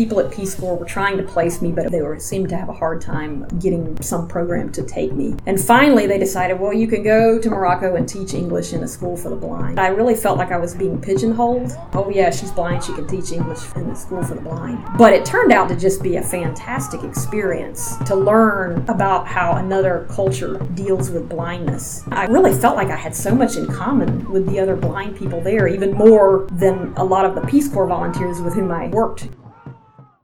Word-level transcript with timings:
people 0.00 0.18
at 0.18 0.32
Peace 0.32 0.54
Corps 0.54 0.78
were 0.78 0.86
trying 0.86 1.18
to 1.18 1.22
place 1.22 1.60
me, 1.60 1.70
but 1.70 1.92
they 1.92 2.00
were 2.00 2.18
seemed 2.18 2.48
to 2.48 2.56
have 2.56 2.70
a 2.70 2.72
hard 2.72 3.02
time 3.02 3.46
getting 3.58 4.00
some 4.00 4.26
program 4.26 4.72
to 4.72 4.82
take 4.82 5.12
me. 5.12 5.36
And 5.44 5.60
finally, 5.60 6.06
they 6.06 6.16
decided, 6.16 6.58
well, 6.58 6.72
you 6.72 6.88
can 6.88 7.02
go 7.02 7.38
to 7.38 7.50
Morocco 7.50 7.96
and 7.96 8.08
teach 8.08 8.32
English 8.32 8.72
in 8.72 8.82
a 8.82 8.88
school 8.88 9.14
for 9.14 9.28
the 9.28 9.36
blind. 9.36 9.78
I 9.78 9.88
really 9.88 10.14
felt 10.14 10.38
like 10.38 10.52
I 10.52 10.56
was 10.56 10.74
being 10.74 10.98
pigeonholed. 11.02 11.72
Oh, 11.92 12.08
yeah, 12.08 12.30
she's 12.30 12.50
blind. 12.50 12.82
She 12.82 12.94
can 12.94 13.06
teach 13.08 13.30
English 13.30 13.60
in 13.76 13.88
the 13.88 13.94
school 13.94 14.22
for 14.22 14.36
the 14.36 14.40
blind. 14.40 14.82
But 14.96 15.12
it 15.12 15.26
turned 15.26 15.52
out 15.52 15.68
to 15.68 15.76
just 15.76 16.02
be 16.02 16.16
a 16.16 16.22
fantastic 16.22 17.04
experience 17.04 17.98
to 18.06 18.14
learn 18.14 18.82
about 18.88 19.26
how 19.26 19.56
another 19.56 20.06
culture 20.08 20.56
deals 20.72 21.10
with 21.10 21.28
blindness. 21.28 22.04
I 22.10 22.24
really 22.24 22.54
felt 22.54 22.74
like 22.74 22.88
I 22.88 22.96
had 22.96 23.14
so 23.14 23.34
much 23.34 23.56
in 23.56 23.66
common 23.66 24.30
with 24.30 24.48
the 24.48 24.60
other 24.60 24.76
blind 24.76 25.18
people 25.18 25.42
there, 25.42 25.68
even 25.68 25.92
more 25.92 26.46
than 26.52 26.94
a 26.96 27.04
lot 27.04 27.26
of 27.26 27.34
the 27.34 27.42
Peace 27.42 27.68
Corps 27.68 27.86
volunteers 27.86 28.40
with 28.40 28.54
whom 28.54 28.70
I 28.70 28.88
worked. 28.88 29.28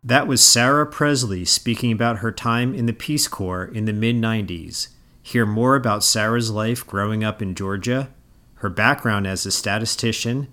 That 0.07 0.29
was 0.29 0.41
Sarah 0.41 0.87
Presley 0.87 1.45
speaking 1.45 1.91
about 1.91 2.19
her 2.19 2.31
time 2.31 2.73
in 2.73 2.87
the 2.87 2.93
Peace 2.93 3.27
Corps 3.27 3.65
in 3.65 3.87
the 3.87 3.93
mid 3.93 4.15
90s. 4.15 4.87
Hear 5.21 5.45
more 5.45 5.75
about 5.75 6.05
Sarah's 6.05 6.49
life 6.49 6.87
growing 6.87 7.25
up 7.25 7.43
in 7.43 7.57
Georgia, 7.57 8.11
her 8.59 8.69
background 8.69 9.27
as 9.27 9.45
a 9.45 9.51
statistician, 9.51 10.47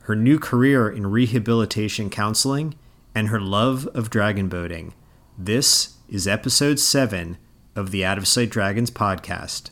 her 0.00 0.14
new 0.14 0.38
career 0.38 0.90
in 0.90 1.06
rehabilitation 1.06 2.10
counseling, 2.10 2.74
and 3.14 3.28
her 3.28 3.40
love 3.40 3.86
of 3.94 4.10
dragon 4.10 4.46
boating. 4.50 4.92
This 5.38 5.94
is 6.10 6.28
episode 6.28 6.78
7 6.78 7.38
of 7.74 7.92
the 7.92 8.04
Out 8.04 8.18
of 8.18 8.28
Sight 8.28 8.50
Dragons 8.50 8.90
podcast. 8.90 9.70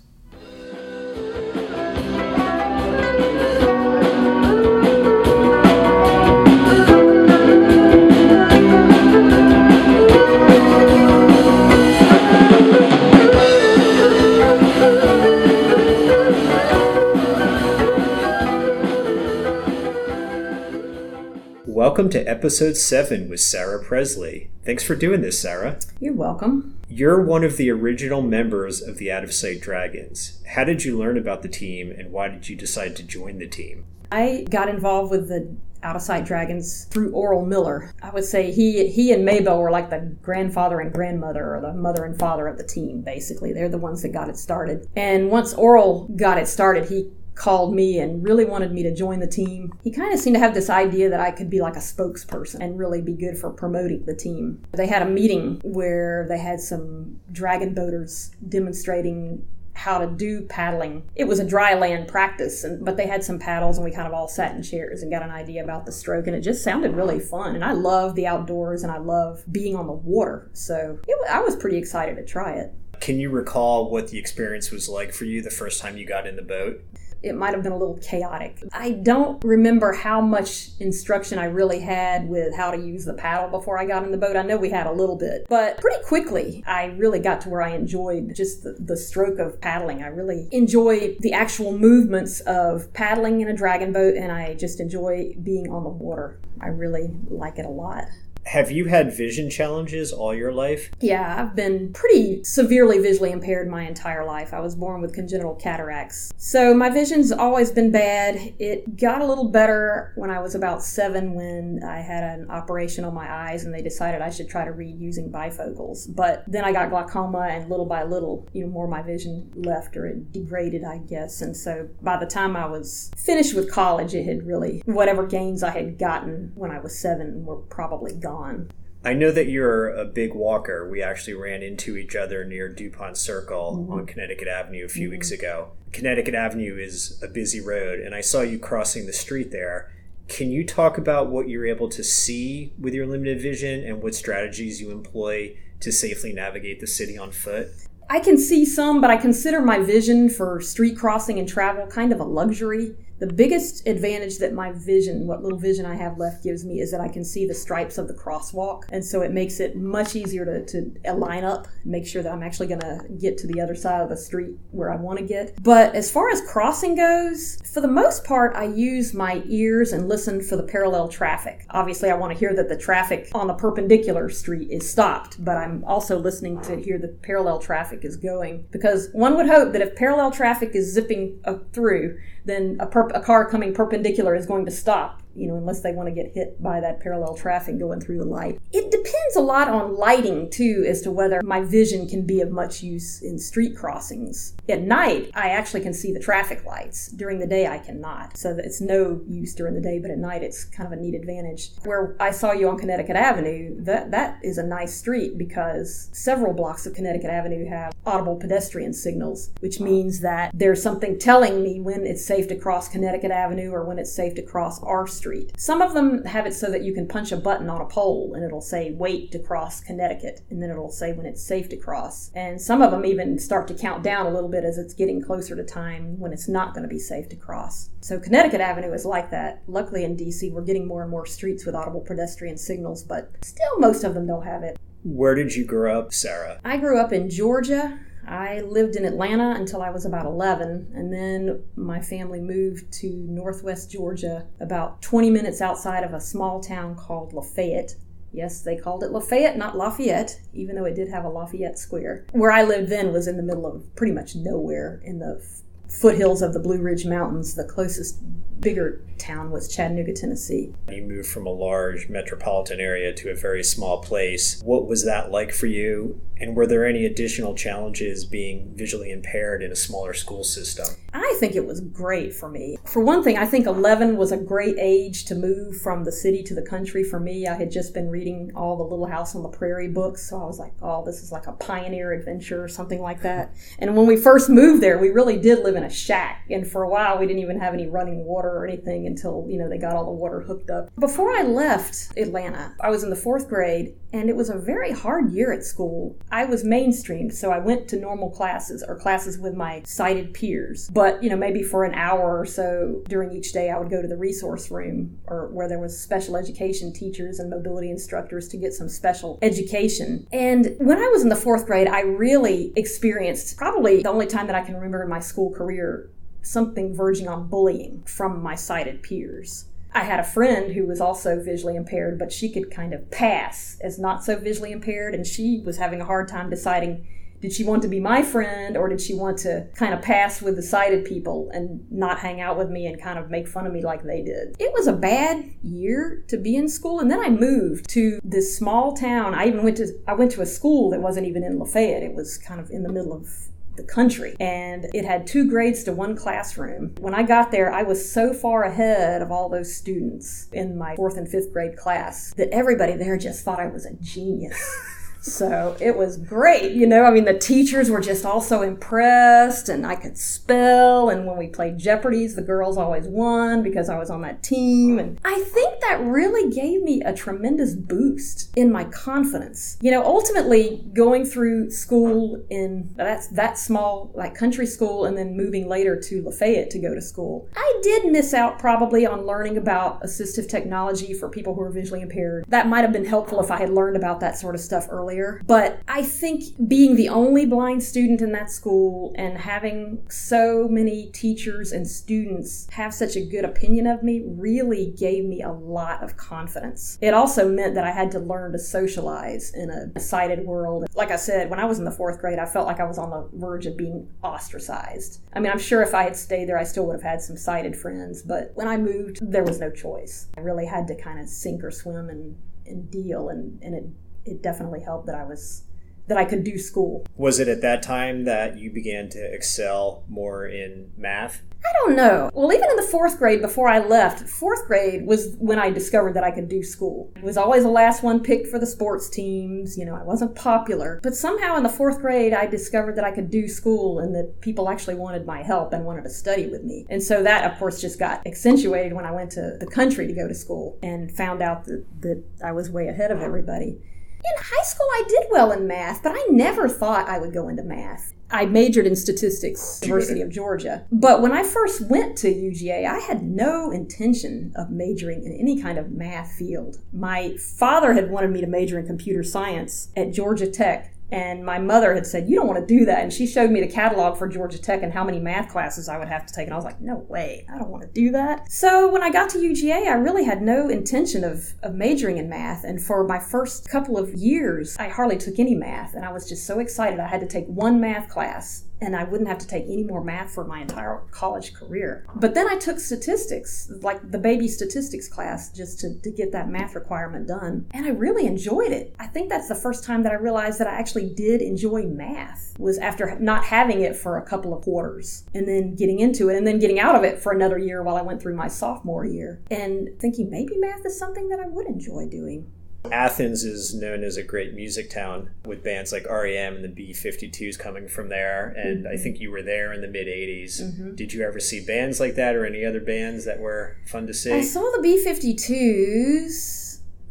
Welcome 21.96 22.10
to 22.10 22.28
episode 22.28 22.76
7 22.76 23.30
with 23.30 23.40
Sarah 23.40 23.82
Presley. 23.82 24.50
Thanks 24.66 24.84
for 24.84 24.94
doing 24.94 25.22
this, 25.22 25.40
Sarah. 25.40 25.78
You're 25.98 26.12
welcome. 26.12 26.76
You're 26.90 27.22
one 27.22 27.42
of 27.42 27.56
the 27.56 27.70
original 27.70 28.20
members 28.20 28.82
of 28.82 28.98
the 28.98 29.10
Out 29.10 29.24
of 29.24 29.32
Sight 29.32 29.62
Dragons. 29.62 30.42
How 30.46 30.64
did 30.64 30.84
you 30.84 30.98
learn 30.98 31.16
about 31.16 31.40
the 31.40 31.48
team 31.48 31.90
and 31.90 32.12
why 32.12 32.28
did 32.28 32.50
you 32.50 32.54
decide 32.54 32.96
to 32.96 33.02
join 33.02 33.38
the 33.38 33.48
team? 33.48 33.86
I 34.12 34.44
got 34.50 34.68
involved 34.68 35.10
with 35.10 35.30
the 35.30 35.56
Out 35.82 35.96
of 35.96 36.02
Sight 36.02 36.26
Dragons 36.26 36.84
through 36.84 37.12
Oral 37.12 37.46
Miller. 37.46 37.90
I 38.02 38.10
would 38.10 38.26
say 38.26 38.52
he 38.52 38.88
he 38.88 39.12
and 39.12 39.24
Mabel 39.24 39.58
were 39.58 39.70
like 39.70 39.88
the 39.88 40.14
grandfather 40.20 40.80
and 40.80 40.92
grandmother 40.92 41.56
or 41.56 41.62
the 41.62 41.72
mother 41.72 42.04
and 42.04 42.18
father 42.18 42.46
of 42.46 42.58
the 42.58 42.64
team, 42.64 43.00
basically. 43.00 43.54
They're 43.54 43.70
the 43.70 43.78
ones 43.78 44.02
that 44.02 44.12
got 44.12 44.28
it 44.28 44.36
started. 44.36 44.86
And 44.96 45.30
once 45.30 45.54
Oral 45.54 46.08
got 46.14 46.36
it 46.36 46.46
started, 46.46 46.90
he 46.90 47.10
called 47.36 47.74
me 47.74 48.00
and 48.00 48.24
really 48.24 48.44
wanted 48.44 48.72
me 48.72 48.82
to 48.82 48.94
join 48.94 49.20
the 49.20 49.26
team. 49.26 49.72
He 49.84 49.92
kind 49.92 50.12
of 50.12 50.18
seemed 50.18 50.34
to 50.34 50.40
have 50.40 50.54
this 50.54 50.68
idea 50.68 51.08
that 51.10 51.20
I 51.20 51.30
could 51.30 51.48
be 51.48 51.60
like 51.60 51.76
a 51.76 51.80
spokesperson 51.80 52.60
and 52.60 52.78
really 52.78 53.02
be 53.02 53.12
good 53.12 53.38
for 53.38 53.50
promoting 53.50 54.04
the 54.04 54.14
team. 54.14 54.62
They 54.72 54.86
had 54.86 55.02
a 55.02 55.06
meeting 55.06 55.60
where 55.62 56.26
they 56.28 56.38
had 56.38 56.60
some 56.60 57.20
dragon 57.30 57.74
boaters 57.74 58.30
demonstrating 58.48 59.46
how 59.74 59.98
to 59.98 60.06
do 60.06 60.40
paddling. 60.46 61.02
It 61.14 61.24
was 61.24 61.38
a 61.38 61.46
dry 61.46 61.74
land 61.74 62.08
practice, 62.08 62.64
and, 62.64 62.82
but 62.82 62.96
they 62.96 63.06
had 63.06 63.22
some 63.22 63.38
paddles, 63.38 63.76
and 63.76 63.84
we 63.84 63.92
kind 63.92 64.06
of 64.08 64.14
all 64.14 64.26
sat 64.26 64.56
in 64.56 64.62
chairs 64.62 65.02
and 65.02 65.12
got 65.12 65.22
an 65.22 65.30
idea 65.30 65.62
about 65.62 65.84
the 65.84 65.92
stroke, 65.92 66.26
and 66.26 66.34
it 66.34 66.40
just 66.40 66.64
sounded 66.64 66.96
really 66.96 67.20
fun. 67.20 67.54
And 67.54 67.62
I 67.62 67.72
love 67.72 68.14
the 68.14 68.26
outdoors, 68.26 68.82
and 68.82 68.90
I 68.90 68.96
love 68.96 69.44
being 69.52 69.76
on 69.76 69.86
the 69.86 69.92
water, 69.92 70.48
so 70.54 70.98
it, 71.06 71.30
I 71.30 71.40
was 71.40 71.54
pretty 71.56 71.76
excited 71.76 72.16
to 72.16 72.24
try 72.24 72.54
it. 72.54 72.72
Can 73.00 73.20
you 73.20 73.28
recall 73.28 73.90
what 73.90 74.08
the 74.08 74.18
experience 74.18 74.70
was 74.70 74.88
like 74.88 75.12
for 75.12 75.26
you 75.26 75.42
the 75.42 75.50
first 75.50 75.82
time 75.82 75.98
you 75.98 76.06
got 76.06 76.26
in 76.26 76.36
the 76.36 76.42
boat? 76.42 76.82
It 77.26 77.34
might 77.34 77.54
have 77.54 77.62
been 77.62 77.72
a 77.72 77.78
little 77.78 77.98
chaotic. 77.98 78.62
I 78.72 78.92
don't 78.92 79.42
remember 79.44 79.92
how 79.92 80.20
much 80.20 80.70
instruction 80.80 81.38
I 81.38 81.46
really 81.46 81.80
had 81.80 82.28
with 82.28 82.54
how 82.54 82.70
to 82.70 82.78
use 82.78 83.04
the 83.04 83.14
paddle 83.14 83.48
before 83.48 83.78
I 83.78 83.86
got 83.86 84.04
in 84.04 84.10
the 84.10 84.18
boat. 84.18 84.36
I 84.36 84.42
know 84.42 84.56
we 84.56 84.70
had 84.70 84.86
a 84.86 84.92
little 84.92 85.16
bit, 85.16 85.46
but 85.48 85.78
pretty 85.78 86.02
quickly 86.04 86.62
I 86.66 86.86
really 86.86 87.18
got 87.18 87.40
to 87.42 87.48
where 87.48 87.62
I 87.62 87.74
enjoyed 87.74 88.34
just 88.34 88.62
the, 88.62 88.76
the 88.78 88.96
stroke 88.96 89.38
of 89.38 89.60
paddling. 89.60 90.02
I 90.02 90.08
really 90.08 90.48
enjoy 90.52 91.16
the 91.20 91.32
actual 91.32 91.76
movements 91.76 92.40
of 92.40 92.92
paddling 92.92 93.40
in 93.40 93.48
a 93.48 93.56
dragon 93.56 93.92
boat, 93.92 94.14
and 94.14 94.30
I 94.30 94.54
just 94.54 94.80
enjoy 94.80 95.34
being 95.42 95.70
on 95.70 95.84
the 95.84 95.90
water. 95.90 96.38
I 96.60 96.68
really 96.68 97.10
like 97.28 97.58
it 97.58 97.66
a 97.66 97.70
lot. 97.70 98.04
Have 98.46 98.70
you 98.70 98.84
had 98.84 99.12
vision 99.12 99.50
challenges 99.50 100.12
all 100.12 100.32
your 100.32 100.52
life? 100.52 100.92
Yeah, 101.00 101.42
I've 101.42 101.56
been 101.56 101.92
pretty 101.92 102.44
severely 102.44 103.00
visually 103.00 103.32
impaired 103.32 103.68
my 103.68 103.82
entire 103.82 104.24
life. 104.24 104.54
I 104.54 104.60
was 104.60 104.76
born 104.76 105.00
with 105.00 105.12
congenital 105.12 105.56
cataracts. 105.56 106.32
So 106.36 106.72
my 106.72 106.88
vision's 106.88 107.32
always 107.32 107.72
been 107.72 107.90
bad. 107.90 108.54
It 108.60 108.96
got 108.96 109.20
a 109.20 109.26
little 109.26 109.48
better 109.48 110.12
when 110.14 110.30
I 110.30 110.38
was 110.38 110.54
about 110.54 110.84
seven 110.84 111.34
when 111.34 111.80
I 111.84 111.98
had 111.98 112.22
an 112.22 112.48
operation 112.48 113.04
on 113.04 113.14
my 113.14 113.28
eyes 113.28 113.64
and 113.64 113.74
they 113.74 113.82
decided 113.82 114.22
I 114.22 114.30
should 114.30 114.48
try 114.48 114.64
to 114.64 114.70
read 114.70 115.00
using 115.00 115.32
bifocals. 115.32 116.06
But 116.14 116.44
then 116.46 116.64
I 116.64 116.70
got 116.70 116.90
glaucoma 116.90 117.48
and 117.50 117.68
little 117.68 117.84
by 117.84 118.04
little, 118.04 118.48
you 118.52 118.64
know, 118.64 118.70
more 118.70 118.86
my 118.86 119.02
vision 119.02 119.50
left 119.56 119.96
or 119.96 120.06
it 120.06 120.30
degraded, 120.30 120.84
I 120.84 120.98
guess. 120.98 121.42
And 121.42 121.56
so 121.56 121.88
by 122.00 122.16
the 122.16 122.26
time 122.26 122.54
I 122.54 122.66
was 122.66 123.10
finished 123.16 123.54
with 123.54 123.72
college, 123.72 124.14
it 124.14 124.24
had 124.24 124.46
really, 124.46 124.82
whatever 124.86 125.26
gains 125.26 125.64
I 125.64 125.70
had 125.70 125.98
gotten 125.98 126.52
when 126.54 126.70
I 126.70 126.78
was 126.78 126.96
seven 126.96 127.44
were 127.44 127.56
probably 127.56 128.14
gone 128.14 128.35
on. 128.36 128.70
I 129.04 129.12
know 129.12 129.30
that 129.30 129.48
you're 129.48 129.88
a 129.88 130.04
big 130.04 130.34
walker. 130.34 130.88
We 130.88 131.00
actually 131.00 131.34
ran 131.34 131.62
into 131.62 131.96
each 131.96 132.16
other 132.16 132.44
near 132.44 132.68
DuPont 132.68 133.16
Circle 133.16 133.78
mm-hmm. 133.78 133.92
on 133.92 134.06
Connecticut 134.06 134.48
Avenue 134.48 134.84
a 134.84 134.88
few 134.88 135.04
mm-hmm. 135.04 135.12
weeks 135.12 135.30
ago. 135.30 135.70
Connecticut 135.92 136.34
Avenue 136.34 136.76
is 136.76 137.22
a 137.22 137.28
busy 137.28 137.60
road, 137.60 138.00
and 138.00 138.14
I 138.14 138.20
saw 138.20 138.40
you 138.40 138.58
crossing 138.58 139.06
the 139.06 139.12
street 139.12 139.52
there. 139.52 139.92
Can 140.28 140.50
you 140.50 140.66
talk 140.66 140.98
about 140.98 141.30
what 141.30 141.48
you're 141.48 141.66
able 141.66 141.88
to 141.90 142.02
see 142.02 142.72
with 142.78 142.94
your 142.94 143.06
limited 143.06 143.40
vision 143.40 143.84
and 143.84 144.02
what 144.02 144.14
strategies 144.14 144.80
you 144.80 144.90
employ 144.90 145.56
to 145.80 145.92
safely 145.92 146.32
navigate 146.32 146.80
the 146.80 146.86
city 146.86 147.16
on 147.16 147.30
foot? 147.30 147.68
I 148.10 148.20
can 148.20 148.38
see 148.38 148.64
some, 148.64 149.00
but 149.00 149.10
I 149.10 149.16
consider 149.16 149.60
my 149.60 149.78
vision 149.78 150.28
for 150.28 150.60
street 150.60 150.98
crossing 150.98 151.38
and 151.38 151.48
travel 151.48 151.86
kind 151.86 152.12
of 152.12 152.20
a 152.20 152.24
luxury. 152.24 152.96
The 153.18 153.32
biggest 153.32 153.86
advantage 153.88 154.38
that 154.38 154.52
my 154.52 154.72
vision, 154.72 155.26
what 155.26 155.42
little 155.42 155.58
vision 155.58 155.86
I 155.86 155.94
have 155.94 156.18
left, 156.18 156.44
gives 156.44 156.64
me 156.64 156.80
is 156.80 156.90
that 156.90 157.00
I 157.00 157.08
can 157.08 157.24
see 157.24 157.46
the 157.46 157.54
stripes 157.54 157.96
of 157.96 158.08
the 158.08 158.14
crosswalk. 158.14 158.82
And 158.90 159.04
so 159.04 159.22
it 159.22 159.32
makes 159.32 159.58
it 159.58 159.76
much 159.76 160.14
easier 160.14 160.44
to, 160.44 160.66
to 160.66 161.12
line 161.14 161.44
up, 161.44 161.66
make 161.84 162.06
sure 162.06 162.22
that 162.22 162.32
I'm 162.32 162.42
actually 162.42 162.66
going 162.66 162.80
to 162.80 163.00
get 163.18 163.38
to 163.38 163.46
the 163.46 163.60
other 163.60 163.74
side 163.74 164.02
of 164.02 164.10
the 164.10 164.16
street 164.16 164.56
where 164.70 164.92
I 164.92 164.96
want 164.96 165.18
to 165.18 165.24
get. 165.24 165.62
But 165.62 165.94
as 165.94 166.10
far 166.10 166.28
as 166.30 166.42
crossing 166.42 166.94
goes, 166.94 167.58
for 167.72 167.80
the 167.80 167.88
most 167.88 168.24
part, 168.24 168.54
I 168.54 168.64
use 168.64 169.14
my 169.14 169.42
ears 169.46 169.92
and 169.92 170.08
listen 170.08 170.42
for 170.42 170.56
the 170.56 170.62
parallel 170.62 171.08
traffic. 171.08 171.64
Obviously, 171.70 172.10
I 172.10 172.16
want 172.16 172.32
to 172.34 172.38
hear 172.38 172.54
that 172.54 172.68
the 172.68 172.76
traffic 172.76 173.30
on 173.34 173.46
the 173.46 173.54
perpendicular 173.54 174.28
street 174.28 174.70
is 174.70 174.88
stopped, 174.90 175.42
but 175.42 175.56
I'm 175.56 175.82
also 175.84 176.18
listening 176.18 176.60
to 176.62 176.76
hear 176.76 176.98
the 176.98 177.08
parallel 177.22 177.60
traffic 177.60 178.04
is 178.04 178.16
going 178.16 178.66
because 178.70 179.08
one 179.12 179.36
would 179.36 179.46
hope 179.46 179.72
that 179.72 179.80
if 179.80 179.96
parallel 179.96 180.30
traffic 180.30 180.72
is 180.74 180.92
zipping 180.92 181.40
through, 181.72 182.18
then 182.46 182.76
a, 182.80 182.86
perp- 182.86 183.14
a 183.14 183.20
car 183.20 183.48
coming 183.50 183.74
perpendicular 183.74 184.34
is 184.34 184.46
going 184.46 184.64
to 184.64 184.70
stop 184.70 185.20
you 185.36 185.46
know, 185.48 185.56
unless 185.56 185.80
they 185.80 185.92
want 185.92 186.08
to 186.08 186.14
get 186.14 186.32
hit 186.32 186.62
by 186.62 186.80
that 186.80 187.00
parallel 187.00 187.34
traffic 187.34 187.78
going 187.78 188.00
through 188.00 188.18
the 188.18 188.24
light. 188.24 188.60
It 188.72 188.90
depends 188.90 189.36
a 189.36 189.40
lot 189.40 189.68
on 189.68 189.96
lighting 189.96 190.50
too 190.50 190.84
as 190.88 191.02
to 191.02 191.10
whether 191.10 191.40
my 191.42 191.62
vision 191.62 192.08
can 192.08 192.26
be 192.26 192.40
of 192.40 192.50
much 192.50 192.82
use 192.82 193.22
in 193.22 193.38
street 193.38 193.76
crossings. 193.76 194.54
At 194.68 194.82
night, 194.82 195.30
I 195.34 195.50
actually 195.50 195.82
can 195.82 195.94
see 195.94 196.12
the 196.12 196.20
traffic 196.20 196.64
lights. 196.64 197.08
During 197.08 197.38
the 197.38 197.46
day, 197.46 197.66
I 197.66 197.78
cannot. 197.78 198.36
So 198.36 198.56
it's 198.58 198.80
no 198.80 199.20
use 199.26 199.54
during 199.54 199.74
the 199.74 199.80
day, 199.80 199.98
but 199.98 200.10
at 200.10 200.18
night, 200.18 200.42
it's 200.42 200.64
kind 200.64 200.86
of 200.92 200.98
a 200.98 201.00
neat 201.00 201.14
advantage. 201.14 201.70
Where 201.84 202.16
I 202.20 202.30
saw 202.30 202.52
you 202.52 202.68
on 202.68 202.78
Connecticut 202.78 203.16
Avenue, 203.16 203.76
that, 203.84 204.10
that 204.10 204.38
is 204.42 204.58
a 204.58 204.62
nice 204.62 204.96
street 204.96 205.38
because 205.38 206.08
several 206.12 206.54
blocks 206.54 206.86
of 206.86 206.94
Connecticut 206.94 207.30
Avenue 207.30 207.68
have 207.68 207.92
audible 208.04 208.36
pedestrian 208.36 208.92
signals, 208.92 209.50
which 209.60 209.80
means 209.80 210.20
that 210.20 210.50
there's 210.54 210.82
something 210.82 211.18
telling 211.18 211.62
me 211.62 211.80
when 211.80 212.06
it's 212.06 212.24
safe 212.24 212.48
to 212.48 212.56
cross 212.56 212.88
Connecticut 212.88 213.30
Avenue 213.30 213.70
or 213.70 213.84
when 213.84 213.98
it's 213.98 214.14
safe 214.14 214.34
to 214.36 214.42
cross 214.42 214.82
our 214.82 215.06
street 215.06 215.25
street. 215.26 215.52
Some 215.58 215.82
of 215.82 215.92
them 215.92 216.24
have 216.24 216.46
it 216.46 216.54
so 216.54 216.70
that 216.70 216.84
you 216.84 216.94
can 216.94 217.08
punch 217.08 217.32
a 217.32 217.36
button 217.36 217.68
on 217.68 217.80
a 217.80 217.86
pole 217.86 218.34
and 218.34 218.44
it'll 218.44 218.60
say 218.60 218.92
wait 218.92 219.32
to 219.32 219.40
cross 219.40 219.80
Connecticut 219.80 220.42
and 220.50 220.62
then 220.62 220.70
it'll 220.70 220.90
say 220.90 221.12
when 221.12 221.26
it's 221.26 221.44
safe 221.44 221.68
to 221.70 221.76
cross. 221.76 222.30
And 222.34 222.60
some 222.60 222.80
of 222.80 222.92
them 222.92 223.04
even 223.04 223.38
start 223.38 223.66
to 223.68 223.74
count 223.74 224.04
down 224.04 224.26
a 224.26 224.30
little 224.30 224.48
bit 224.48 224.62
as 224.62 224.78
it's 224.78 224.94
getting 224.94 225.20
closer 225.20 225.56
to 225.56 225.64
time 225.64 226.18
when 226.20 226.32
it's 226.32 226.48
not 226.48 226.74
going 226.74 226.84
to 226.84 226.88
be 226.88 227.00
safe 227.00 227.28
to 227.30 227.36
cross. 227.36 227.90
So 228.00 228.20
Connecticut 228.20 228.60
Avenue 228.60 228.92
is 228.92 229.04
like 229.04 229.30
that. 229.30 229.62
Luckily 229.66 230.04
in 230.04 230.16
DC 230.16 230.52
we're 230.52 230.62
getting 230.62 230.86
more 230.86 231.02
and 231.02 231.10
more 231.10 231.26
streets 231.26 231.66
with 231.66 231.74
audible 231.74 232.02
pedestrian 232.02 232.56
signals, 232.56 233.02
but 233.02 233.32
still 233.42 233.80
most 233.80 234.04
of 234.04 234.14
them 234.14 234.28
don't 234.28 234.44
have 234.44 234.62
it. 234.62 234.78
Where 235.02 235.34
did 235.34 235.56
you 235.56 235.64
grow 235.64 235.98
up, 235.98 236.12
Sarah? 236.12 236.60
I 236.64 236.76
grew 236.76 237.00
up 237.00 237.12
in 237.12 237.30
Georgia. 237.30 237.98
I 238.26 238.60
lived 238.60 238.96
in 238.96 239.04
Atlanta 239.04 239.54
until 239.56 239.82
I 239.82 239.90
was 239.90 240.04
about 240.04 240.26
11, 240.26 240.92
and 240.94 241.12
then 241.12 241.62
my 241.76 242.00
family 242.00 242.40
moved 242.40 242.92
to 242.94 243.08
northwest 243.08 243.90
Georgia, 243.90 244.46
about 244.60 245.00
20 245.02 245.30
minutes 245.30 245.60
outside 245.60 246.02
of 246.02 246.12
a 246.12 246.20
small 246.20 246.60
town 246.60 246.96
called 246.96 247.32
Lafayette. 247.32 247.94
Yes, 248.32 248.62
they 248.62 248.76
called 248.76 249.04
it 249.04 249.12
Lafayette, 249.12 249.56
not 249.56 249.76
Lafayette, 249.76 250.40
even 250.52 250.76
though 250.76 250.84
it 250.84 250.94
did 250.94 251.08
have 251.08 251.24
a 251.24 251.28
Lafayette 251.28 251.78
Square. 251.78 252.26
Where 252.32 252.50
I 252.50 252.64
lived 252.64 252.90
then 252.90 253.12
was 253.12 253.28
in 253.28 253.36
the 253.36 253.42
middle 253.42 253.66
of 253.66 253.94
pretty 253.94 254.12
much 254.12 254.34
nowhere 254.34 255.00
in 255.04 255.20
the 255.20 255.42
foothills 255.88 256.42
of 256.42 256.52
the 256.52 256.60
Blue 256.60 256.82
Ridge 256.82 257.06
Mountains. 257.06 257.54
The 257.54 257.64
closest 257.64 258.18
bigger 258.60 259.02
town 259.18 259.50
was 259.50 259.68
Chattanooga, 259.68 260.12
Tennessee. 260.12 260.74
You 260.88 261.02
moved 261.02 261.28
from 261.28 261.46
a 261.46 261.50
large 261.50 262.08
metropolitan 262.08 262.80
area 262.80 263.12
to 263.14 263.30
a 263.30 263.34
very 263.34 263.62
small 263.62 264.02
place. 264.02 264.60
What 264.62 264.86
was 264.86 265.04
that 265.04 265.30
like 265.30 265.52
for 265.52 265.66
you? 265.66 266.20
And 266.38 266.54
were 266.54 266.66
there 266.66 266.84
any 266.84 267.06
additional 267.06 267.54
challenges 267.54 268.26
being 268.26 268.72
visually 268.74 269.10
impaired 269.10 269.62
in 269.62 269.72
a 269.72 269.76
smaller 269.76 270.12
school 270.12 270.44
system? 270.44 270.86
I 271.14 271.34
think 271.40 271.54
it 271.54 271.66
was 271.66 271.80
great 271.80 272.34
for 272.34 272.50
me. 272.50 272.76
For 272.84 273.02
one 273.02 273.22
thing, 273.22 273.38
I 273.38 273.46
think 273.46 273.66
11 273.66 274.18
was 274.18 274.32
a 274.32 274.36
great 274.36 274.76
age 274.78 275.24
to 275.26 275.34
move 275.34 275.80
from 275.80 276.04
the 276.04 276.12
city 276.12 276.42
to 276.42 276.54
the 276.54 276.60
country 276.60 277.02
for 277.02 277.18
me. 277.18 277.46
I 277.46 277.54
had 277.54 277.70
just 277.70 277.94
been 277.94 278.10
reading 278.10 278.52
all 278.54 278.76
the 278.76 278.82
Little 278.82 279.06
House 279.06 279.34
on 279.34 279.42
the 279.42 279.48
Prairie 279.48 279.88
books, 279.88 280.28
so 280.28 280.42
I 280.42 280.44
was 280.44 280.58
like, 280.58 280.72
oh, 280.82 281.04
this 281.06 281.22
is 281.22 281.32
like 281.32 281.46
a 281.46 281.52
pioneer 281.52 282.12
adventure 282.12 282.62
or 282.62 282.68
something 282.68 283.00
like 283.00 283.22
that. 283.22 283.54
And 283.78 283.96
when 283.96 284.06
we 284.06 284.16
first 284.16 284.50
moved 284.50 284.82
there, 284.82 284.98
we 284.98 285.08
really 285.08 285.38
did 285.38 285.64
live 285.64 285.76
in 285.76 285.84
a 285.84 285.90
shack. 285.90 286.44
And 286.50 286.70
for 286.70 286.82
a 286.82 286.88
while, 286.88 287.18
we 287.18 287.26
didn't 287.26 287.42
even 287.42 287.60
have 287.60 287.72
any 287.72 287.86
running 287.86 288.24
water 288.26 288.45
or 288.48 288.66
anything 288.66 289.06
until, 289.06 289.46
you 289.48 289.58
know, 289.58 289.68
they 289.68 289.78
got 289.78 289.94
all 289.94 290.04
the 290.04 290.10
water 290.10 290.40
hooked 290.40 290.70
up. 290.70 290.90
Before 290.98 291.30
I 291.30 291.42
left 291.42 292.16
Atlanta, 292.16 292.74
I 292.80 292.90
was 292.90 293.02
in 293.02 293.10
the 293.10 293.16
fourth 293.16 293.48
grade 293.48 293.94
and 294.12 294.30
it 294.30 294.36
was 294.36 294.48
a 294.48 294.58
very 294.58 294.92
hard 294.92 295.32
year 295.32 295.52
at 295.52 295.64
school. 295.64 296.16
I 296.30 296.44
was 296.44 296.64
mainstreamed, 296.64 297.32
so 297.32 297.50
I 297.50 297.58
went 297.58 297.88
to 297.88 297.96
normal 297.96 298.30
classes 298.30 298.84
or 298.86 298.98
classes 298.98 299.38
with 299.38 299.54
my 299.54 299.82
sighted 299.84 300.32
peers. 300.32 300.88
But, 300.90 301.22
you 301.22 301.28
know, 301.28 301.36
maybe 301.36 301.62
for 301.62 301.84
an 301.84 301.94
hour 301.94 302.38
or 302.38 302.46
so 302.46 303.02
during 303.08 303.32
each 303.32 303.52
day, 303.52 303.70
I 303.70 303.78
would 303.78 303.90
go 303.90 304.00
to 304.00 304.08
the 304.08 304.16
resource 304.16 304.70
room 304.70 305.18
or 305.26 305.48
where 305.48 305.68
there 305.68 305.78
was 305.78 305.98
special 305.98 306.36
education 306.36 306.92
teachers 306.92 307.38
and 307.38 307.50
mobility 307.50 307.90
instructors 307.90 308.48
to 308.48 308.56
get 308.56 308.72
some 308.72 308.88
special 308.88 309.38
education. 309.42 310.26
And 310.32 310.76
when 310.78 310.98
I 310.98 311.08
was 311.08 311.22
in 311.22 311.28
the 311.28 311.36
fourth 311.36 311.66
grade, 311.66 311.88
I 311.88 312.00
really 312.00 312.72
experienced 312.76 313.56
probably 313.56 314.02
the 314.02 314.10
only 314.10 314.26
time 314.26 314.46
that 314.46 314.56
I 314.56 314.62
can 314.62 314.76
remember 314.76 315.02
in 315.02 315.08
my 315.08 315.20
school 315.20 315.50
career 315.52 316.10
something 316.46 316.94
verging 316.94 317.28
on 317.28 317.48
bullying 317.48 318.02
from 318.06 318.42
my 318.42 318.54
sighted 318.54 319.02
peers. 319.02 319.66
I 319.92 320.04
had 320.04 320.20
a 320.20 320.24
friend 320.24 320.72
who 320.72 320.86
was 320.86 321.00
also 321.00 321.42
visually 321.42 321.74
impaired, 321.74 322.18
but 322.18 322.30
she 322.30 322.50
could 322.50 322.70
kind 322.70 322.92
of 322.92 323.10
pass 323.10 323.78
as 323.80 323.98
not 323.98 324.24
so 324.24 324.38
visually 324.38 324.72
impaired, 324.72 325.14
and 325.14 325.26
she 325.26 325.62
was 325.64 325.78
having 325.78 326.00
a 326.00 326.04
hard 326.04 326.28
time 326.28 326.50
deciding 326.50 327.06
did 327.40 327.52
she 327.52 327.64
want 327.64 327.82
to 327.82 327.88
be 327.88 328.00
my 328.00 328.22
friend 328.22 328.76
or 328.76 328.88
did 328.88 329.00
she 329.00 329.14
want 329.14 329.38
to 329.38 329.66
kind 329.74 329.92
of 329.92 330.02
pass 330.02 330.40
with 330.40 330.56
the 330.56 330.62
sighted 330.62 331.04
people 331.04 331.50
and 331.52 331.80
not 331.90 332.18
hang 332.18 332.40
out 332.40 332.56
with 332.56 332.70
me 332.70 332.86
and 332.86 333.00
kind 333.00 333.18
of 333.18 333.30
make 333.30 333.46
fun 333.46 333.66
of 333.66 333.72
me 333.72 333.82
like 333.82 334.02
they 334.04 334.22
did? 334.22 334.56
It 334.58 334.72
was 334.72 334.86
a 334.86 334.92
bad 334.92 335.44
year 335.62 336.24
to 336.28 336.38
be 336.38 336.56
in 336.56 336.68
school 336.68 337.00
and 337.00 337.10
then 337.10 337.20
I 337.20 337.28
moved 337.28 337.88
to 337.90 338.18
this 338.24 338.56
small 338.56 338.94
town. 338.94 339.34
I 339.34 339.46
even 339.46 339.62
went 339.62 339.76
to 339.76 339.88
I 340.06 340.14
went 340.14 340.30
to 340.32 340.40
a 340.40 340.46
school 340.46 340.90
that 340.90 341.00
wasn't 341.00 341.26
even 341.26 341.44
in 341.44 341.58
Lafayette. 341.58 342.02
It 342.02 342.14
was 342.14 342.38
kind 342.38 342.60
of 342.60 342.70
in 342.70 342.82
the 342.82 342.92
middle 342.92 343.12
of 343.12 343.28
the 343.76 343.84
country. 343.84 344.36
And 344.40 344.86
it 344.94 345.04
had 345.04 345.26
two 345.26 345.48
grades 345.48 345.84
to 345.84 345.92
one 345.92 346.16
classroom. 346.16 346.94
When 347.00 347.14
I 347.14 347.22
got 347.22 347.50
there, 347.50 347.72
I 347.72 347.82
was 347.82 348.10
so 348.10 348.32
far 348.32 348.64
ahead 348.64 349.22
of 349.22 349.30
all 349.30 349.48
those 349.48 349.74
students 349.74 350.48
in 350.52 350.76
my 350.76 350.96
fourth 350.96 351.16
and 351.16 351.28
fifth 351.28 351.52
grade 351.52 351.76
class 351.76 352.32
that 352.36 352.48
everybody 352.50 352.94
there 352.94 353.16
just 353.16 353.44
thought 353.44 353.60
I 353.60 353.66
was 353.66 353.86
a 353.86 353.94
genius. 353.94 354.58
So 355.26 355.76
it 355.80 355.96
was 355.96 356.18
great, 356.18 356.72
you 356.72 356.86
know. 356.86 357.04
I 357.04 357.10
mean, 357.10 357.24
the 357.24 357.36
teachers 357.36 357.90
were 357.90 358.00
just 358.00 358.24
also 358.24 358.62
impressed, 358.62 359.68
and 359.68 359.84
I 359.84 359.96
could 359.96 360.16
spell. 360.16 361.10
And 361.10 361.26
when 361.26 361.36
we 361.36 361.48
played 361.48 361.78
Jeopardy's, 361.78 362.36
the 362.36 362.42
girls 362.42 362.78
always 362.78 363.06
won 363.06 363.64
because 363.64 363.88
I 363.88 363.98
was 363.98 364.08
on 364.08 364.20
that 364.22 364.44
team. 364.44 365.00
And 365.00 365.18
I 365.24 365.42
think 365.42 365.80
that 365.80 366.00
really 366.00 366.48
gave 366.50 366.80
me 366.82 367.02
a 367.02 367.12
tremendous 367.12 367.74
boost 367.74 368.56
in 368.56 368.70
my 368.70 368.84
confidence. 368.84 369.76
You 369.80 369.90
know, 369.90 370.04
ultimately 370.04 370.84
going 370.92 371.24
through 371.24 371.72
school 371.72 372.44
in 372.48 372.94
that's 372.94 373.26
that 373.28 373.58
small 373.58 374.12
like 374.14 374.36
country 374.36 374.66
school, 374.66 375.06
and 375.06 375.18
then 375.18 375.36
moving 375.36 375.68
later 375.68 376.00
to 376.02 376.22
Lafayette 376.22 376.70
to 376.70 376.78
go 376.78 376.94
to 376.94 377.02
school, 377.02 377.48
I 377.56 377.80
did 377.82 378.12
miss 378.12 378.32
out 378.32 378.60
probably 378.60 379.04
on 379.04 379.26
learning 379.26 379.58
about 379.58 380.02
assistive 380.04 380.48
technology 380.48 381.12
for 381.14 381.28
people 381.28 381.52
who 381.52 381.62
are 381.62 381.70
visually 381.70 382.02
impaired. 382.02 382.44
That 382.46 382.68
might 382.68 382.82
have 382.82 382.92
been 382.92 383.04
helpful 383.04 383.40
if 383.40 383.50
I 383.50 383.58
had 383.58 383.70
learned 383.70 383.96
about 383.96 384.20
that 384.20 384.38
sort 384.38 384.54
of 384.54 384.60
stuff 384.60 384.86
earlier 384.88 385.15
earlier. 385.16 385.42
But 385.46 385.80
I 385.88 386.02
think 386.02 386.44
being 386.68 386.96
the 386.96 387.08
only 387.08 387.46
blind 387.46 387.82
student 387.82 388.20
in 388.20 388.32
that 388.32 388.50
school 388.50 389.14
and 389.16 389.38
having 389.38 390.04
so 390.08 390.68
many 390.68 391.10
teachers 391.12 391.72
and 391.72 391.86
students 391.86 392.68
have 392.72 392.94
such 392.94 393.16
a 393.16 393.20
good 393.20 393.44
opinion 393.44 393.86
of 393.86 394.02
me 394.02 394.22
really 394.26 394.94
gave 394.98 395.24
me 395.24 395.42
a 395.42 395.52
lot 395.52 396.02
of 396.02 396.16
confidence. 396.16 396.98
It 397.00 397.14
also 397.14 397.48
meant 397.48 397.74
that 397.74 397.84
I 397.84 397.90
had 397.90 398.10
to 398.12 398.18
learn 398.18 398.52
to 398.52 398.58
socialize 398.58 399.52
in 399.54 399.70
a 399.70 400.00
sighted 400.00 400.44
world. 400.44 400.86
Like 400.94 401.10
I 401.10 401.16
said, 401.16 401.50
when 401.50 401.58
I 401.58 401.64
was 401.64 401.78
in 401.78 401.84
the 401.84 401.90
fourth 401.90 402.20
grade, 402.20 402.38
I 402.38 402.46
felt 402.46 402.66
like 402.66 402.80
I 402.80 402.84
was 402.84 402.98
on 402.98 403.10
the 403.10 403.28
verge 403.34 403.66
of 403.66 403.76
being 403.76 404.08
ostracized. 404.22 405.20
I 405.32 405.40
mean, 405.40 405.52
I'm 405.52 405.58
sure 405.58 405.82
if 405.82 405.94
I 405.94 406.02
had 406.02 406.16
stayed 406.16 406.48
there, 406.48 406.58
I 406.58 406.64
still 406.64 406.86
would 406.86 406.94
have 406.94 407.02
had 407.02 407.20
some 407.20 407.36
sighted 407.36 407.76
friends, 407.76 408.22
but 408.22 408.52
when 408.54 408.68
I 408.68 408.76
moved, 408.76 409.18
there 409.20 409.44
was 409.44 409.60
no 409.60 409.70
choice. 409.70 410.28
I 410.36 410.40
really 410.40 410.66
had 410.66 410.86
to 410.88 410.94
kind 410.94 411.20
of 411.20 411.28
sink 411.28 411.62
or 411.62 411.70
swim 411.70 412.08
and, 412.08 412.36
and 412.66 412.90
deal, 412.90 413.28
and, 413.28 413.62
and 413.62 413.74
it 413.74 413.84
it 414.26 414.42
definitely 414.42 414.80
helped 414.80 415.06
that 415.06 415.14
I 415.14 415.24
was 415.24 415.66
that 416.08 416.18
I 416.18 416.24
could 416.24 416.44
do 416.44 416.58
school. 416.58 417.04
Was 417.16 417.40
it 417.40 417.48
at 417.48 417.62
that 417.62 417.82
time 417.82 418.24
that 418.24 418.58
you 418.58 418.70
began 418.70 419.08
to 419.10 419.34
excel 419.34 420.04
more 420.08 420.46
in 420.46 420.92
math? 420.96 421.42
I 421.64 421.72
don't 421.80 421.96
know. 421.96 422.30
Well, 422.32 422.52
even 422.52 422.70
in 422.70 422.76
the 422.76 422.82
fourth 422.82 423.18
grade 423.18 423.42
before 423.42 423.68
I 423.68 423.80
left, 423.80 424.28
fourth 424.28 424.66
grade 424.68 425.04
was 425.04 425.34
when 425.38 425.58
I 425.58 425.70
discovered 425.70 426.14
that 426.14 426.22
I 426.22 426.30
could 426.30 426.48
do 426.48 426.62
school. 426.62 427.12
I 427.16 427.24
was 427.24 427.36
always 427.36 427.64
the 427.64 427.70
last 427.70 428.04
one 428.04 428.22
picked 428.22 428.46
for 428.46 428.60
the 428.60 428.66
sports 428.66 429.08
teams. 429.08 429.76
You 429.76 429.84
know, 429.84 429.96
I 429.96 430.04
wasn't 430.04 430.36
popular. 430.36 431.00
But 431.02 431.16
somehow 431.16 431.56
in 431.56 431.64
the 431.64 431.68
fourth 431.68 432.00
grade, 432.00 432.32
I 432.32 432.46
discovered 432.46 432.94
that 432.96 433.04
I 433.04 433.10
could 433.10 433.30
do 433.30 433.48
school 433.48 433.98
and 433.98 434.14
that 434.14 434.40
people 434.42 434.68
actually 434.68 434.94
wanted 434.94 435.26
my 435.26 435.42
help 435.42 435.72
and 435.72 435.84
wanted 435.84 436.04
to 436.04 436.10
study 436.10 436.46
with 436.46 436.62
me. 436.62 436.86
And 436.88 437.02
so 437.02 437.24
that, 437.24 437.50
of 437.50 437.58
course, 437.58 437.80
just 437.80 437.98
got 437.98 438.24
accentuated 438.26 438.92
when 438.92 439.04
I 439.04 439.10
went 439.10 439.32
to 439.32 439.56
the 439.58 439.66
country 439.66 440.06
to 440.06 440.12
go 440.12 440.28
to 440.28 440.34
school 440.34 440.78
and 440.82 441.10
found 441.10 441.42
out 441.42 441.64
that, 441.64 441.84
that 442.02 442.22
I 442.44 442.52
was 442.52 442.70
way 442.70 442.86
ahead 442.86 443.10
of 443.10 443.22
everybody. 443.22 443.80
In 444.26 444.42
high 444.42 444.64
school, 444.64 444.86
I 444.92 445.04
did 445.08 445.24
well 445.30 445.52
in 445.52 445.68
math, 445.68 446.02
but 446.02 446.12
I 446.12 446.26
never 446.30 446.68
thought 446.68 447.08
I 447.08 447.18
would 447.18 447.32
go 447.32 447.48
into 447.48 447.62
math. 447.62 448.12
I 448.28 448.46
majored 448.46 448.86
in 448.86 448.96
statistics, 448.96 449.80
University 449.84 450.20
of 450.20 450.30
Georgia. 450.30 450.84
But 450.90 451.22
when 451.22 451.30
I 451.30 451.44
first 451.44 451.82
went 451.82 452.18
to 452.18 452.28
UGA, 452.28 452.84
I 452.84 452.98
had 452.98 453.22
no 453.22 453.70
intention 453.70 454.52
of 454.56 454.70
majoring 454.70 455.24
in 455.24 455.32
any 455.32 455.62
kind 455.62 455.78
of 455.78 455.92
math 455.92 456.32
field. 456.32 456.78
My 456.92 457.36
father 457.36 457.92
had 457.92 458.10
wanted 458.10 458.30
me 458.30 458.40
to 458.40 458.48
major 458.48 458.80
in 458.80 458.86
computer 458.86 459.22
science 459.22 459.90
at 459.96 460.12
Georgia 460.12 460.50
Tech, 460.50 460.95
and 461.10 461.44
my 461.44 461.58
mother 461.58 461.94
had 461.94 462.06
said, 462.06 462.28
You 462.28 462.36
don't 462.36 462.48
want 462.48 462.66
to 462.66 462.78
do 462.78 462.84
that. 462.86 463.02
And 463.02 463.12
she 463.12 463.26
showed 463.26 463.50
me 463.50 463.60
the 463.60 463.68
catalog 463.68 464.18
for 464.18 464.28
Georgia 464.28 464.58
Tech 464.58 464.82
and 464.82 464.92
how 464.92 465.04
many 465.04 465.20
math 465.20 465.48
classes 465.48 465.88
I 465.88 465.98
would 465.98 466.08
have 466.08 466.26
to 466.26 466.34
take. 466.34 466.46
And 466.46 466.52
I 466.52 466.56
was 466.56 466.64
like, 466.64 466.80
No 466.80 466.96
way, 467.08 467.46
I 467.52 467.58
don't 467.58 467.70
want 467.70 467.82
to 467.84 467.88
do 467.88 468.10
that. 468.12 468.50
So 468.50 468.90
when 468.90 469.02
I 469.02 469.10
got 469.10 469.30
to 469.30 469.38
UGA, 469.38 469.86
I 469.86 469.94
really 469.94 470.24
had 470.24 470.42
no 470.42 470.68
intention 470.68 471.22
of, 471.22 471.54
of 471.62 471.74
majoring 471.74 472.18
in 472.18 472.28
math. 472.28 472.64
And 472.64 472.82
for 472.82 473.04
my 473.04 473.18
first 473.18 473.68
couple 473.68 473.96
of 473.98 474.12
years, 474.14 474.76
I 474.78 474.88
hardly 474.88 475.16
took 475.16 475.38
any 475.38 475.54
math. 475.54 475.94
And 475.94 476.04
I 476.04 476.12
was 476.12 476.28
just 476.28 476.46
so 476.46 476.58
excited. 476.58 476.98
I 476.98 477.06
had 477.06 477.20
to 477.20 477.28
take 477.28 477.46
one 477.46 477.80
math 477.80 478.08
class 478.08 478.64
and 478.80 478.94
I 478.94 479.04
wouldn't 479.04 479.28
have 479.28 479.38
to 479.38 479.46
take 479.46 479.64
any 479.64 479.84
more 479.84 480.02
math 480.02 480.32
for 480.32 480.44
my 480.44 480.60
entire 480.60 481.02
college 481.10 481.54
career. 481.54 482.06
But 482.16 482.34
then 482.34 482.48
I 482.48 482.56
took 482.56 482.78
statistics, 482.78 483.70
like 483.80 484.10
the 484.10 484.18
baby 484.18 484.48
statistics 484.48 485.08
class, 485.08 485.50
just 485.50 485.80
to, 485.80 485.98
to 486.00 486.10
get 486.10 486.32
that 486.32 486.48
math 486.48 486.74
requirement 486.74 487.26
done. 487.26 487.66
And 487.72 487.86
I 487.86 487.90
really 487.90 488.26
enjoyed 488.26 488.72
it. 488.72 488.94
I 488.98 489.06
think 489.06 489.28
that's 489.28 489.48
the 489.48 489.54
first 489.54 489.84
time 489.84 490.02
that 490.02 490.12
I 490.12 490.16
realized 490.16 490.58
that 490.60 490.66
I 490.66 490.74
actually 490.74 491.10
did 491.10 491.40
enjoy 491.40 491.84
math, 491.84 492.54
was 492.58 492.78
after 492.78 493.18
not 493.18 493.44
having 493.44 493.80
it 493.80 493.96
for 493.96 494.18
a 494.18 494.22
couple 494.22 494.54
of 494.54 494.62
quarters 494.62 495.24
and 495.34 495.46
then 495.46 495.74
getting 495.74 496.00
into 496.00 496.28
it 496.28 496.36
and 496.36 496.46
then 496.46 496.58
getting 496.58 496.80
out 496.80 496.94
of 496.94 497.04
it 497.04 497.18
for 497.18 497.32
another 497.32 497.58
year 497.58 497.82
while 497.82 497.96
I 497.96 498.02
went 498.02 498.20
through 498.20 498.36
my 498.36 498.48
sophomore 498.48 499.04
year 499.04 499.40
and 499.50 499.88
thinking 499.98 500.30
maybe 500.30 500.56
math 500.58 500.84
is 500.84 500.98
something 500.98 501.28
that 501.28 501.40
I 501.40 501.48
would 501.48 501.66
enjoy 501.66 502.08
doing. 502.08 502.50
Athens 502.92 503.44
is 503.44 503.74
known 503.74 504.04
as 504.04 504.16
a 504.16 504.22
great 504.22 504.54
music 504.54 504.90
town 504.90 505.30
with 505.44 505.62
bands 505.64 505.92
like 505.92 506.06
REM 506.08 506.56
and 506.56 506.64
the 506.64 506.68
B 506.68 506.92
52s 506.92 507.58
coming 507.58 507.88
from 507.88 508.08
there. 508.08 508.48
And 508.56 508.84
mm-hmm. 508.84 508.92
I 508.92 508.96
think 508.96 509.20
you 509.20 509.30
were 509.30 509.42
there 509.42 509.72
in 509.72 509.80
the 509.80 509.88
mid 509.88 510.06
80s. 510.06 510.60
Mm-hmm. 510.60 510.94
Did 510.94 511.12
you 511.12 511.22
ever 511.22 511.40
see 511.40 511.64
bands 511.64 512.00
like 512.00 512.14
that 512.14 512.34
or 512.34 512.44
any 512.46 512.64
other 512.64 512.80
bands 512.80 513.24
that 513.24 513.40
were 513.40 513.76
fun 513.86 514.06
to 514.06 514.14
see? 514.14 514.32
I 514.32 514.42
saw 514.42 514.70
the 514.74 514.80
B 514.82 515.02
52s. 515.04 516.66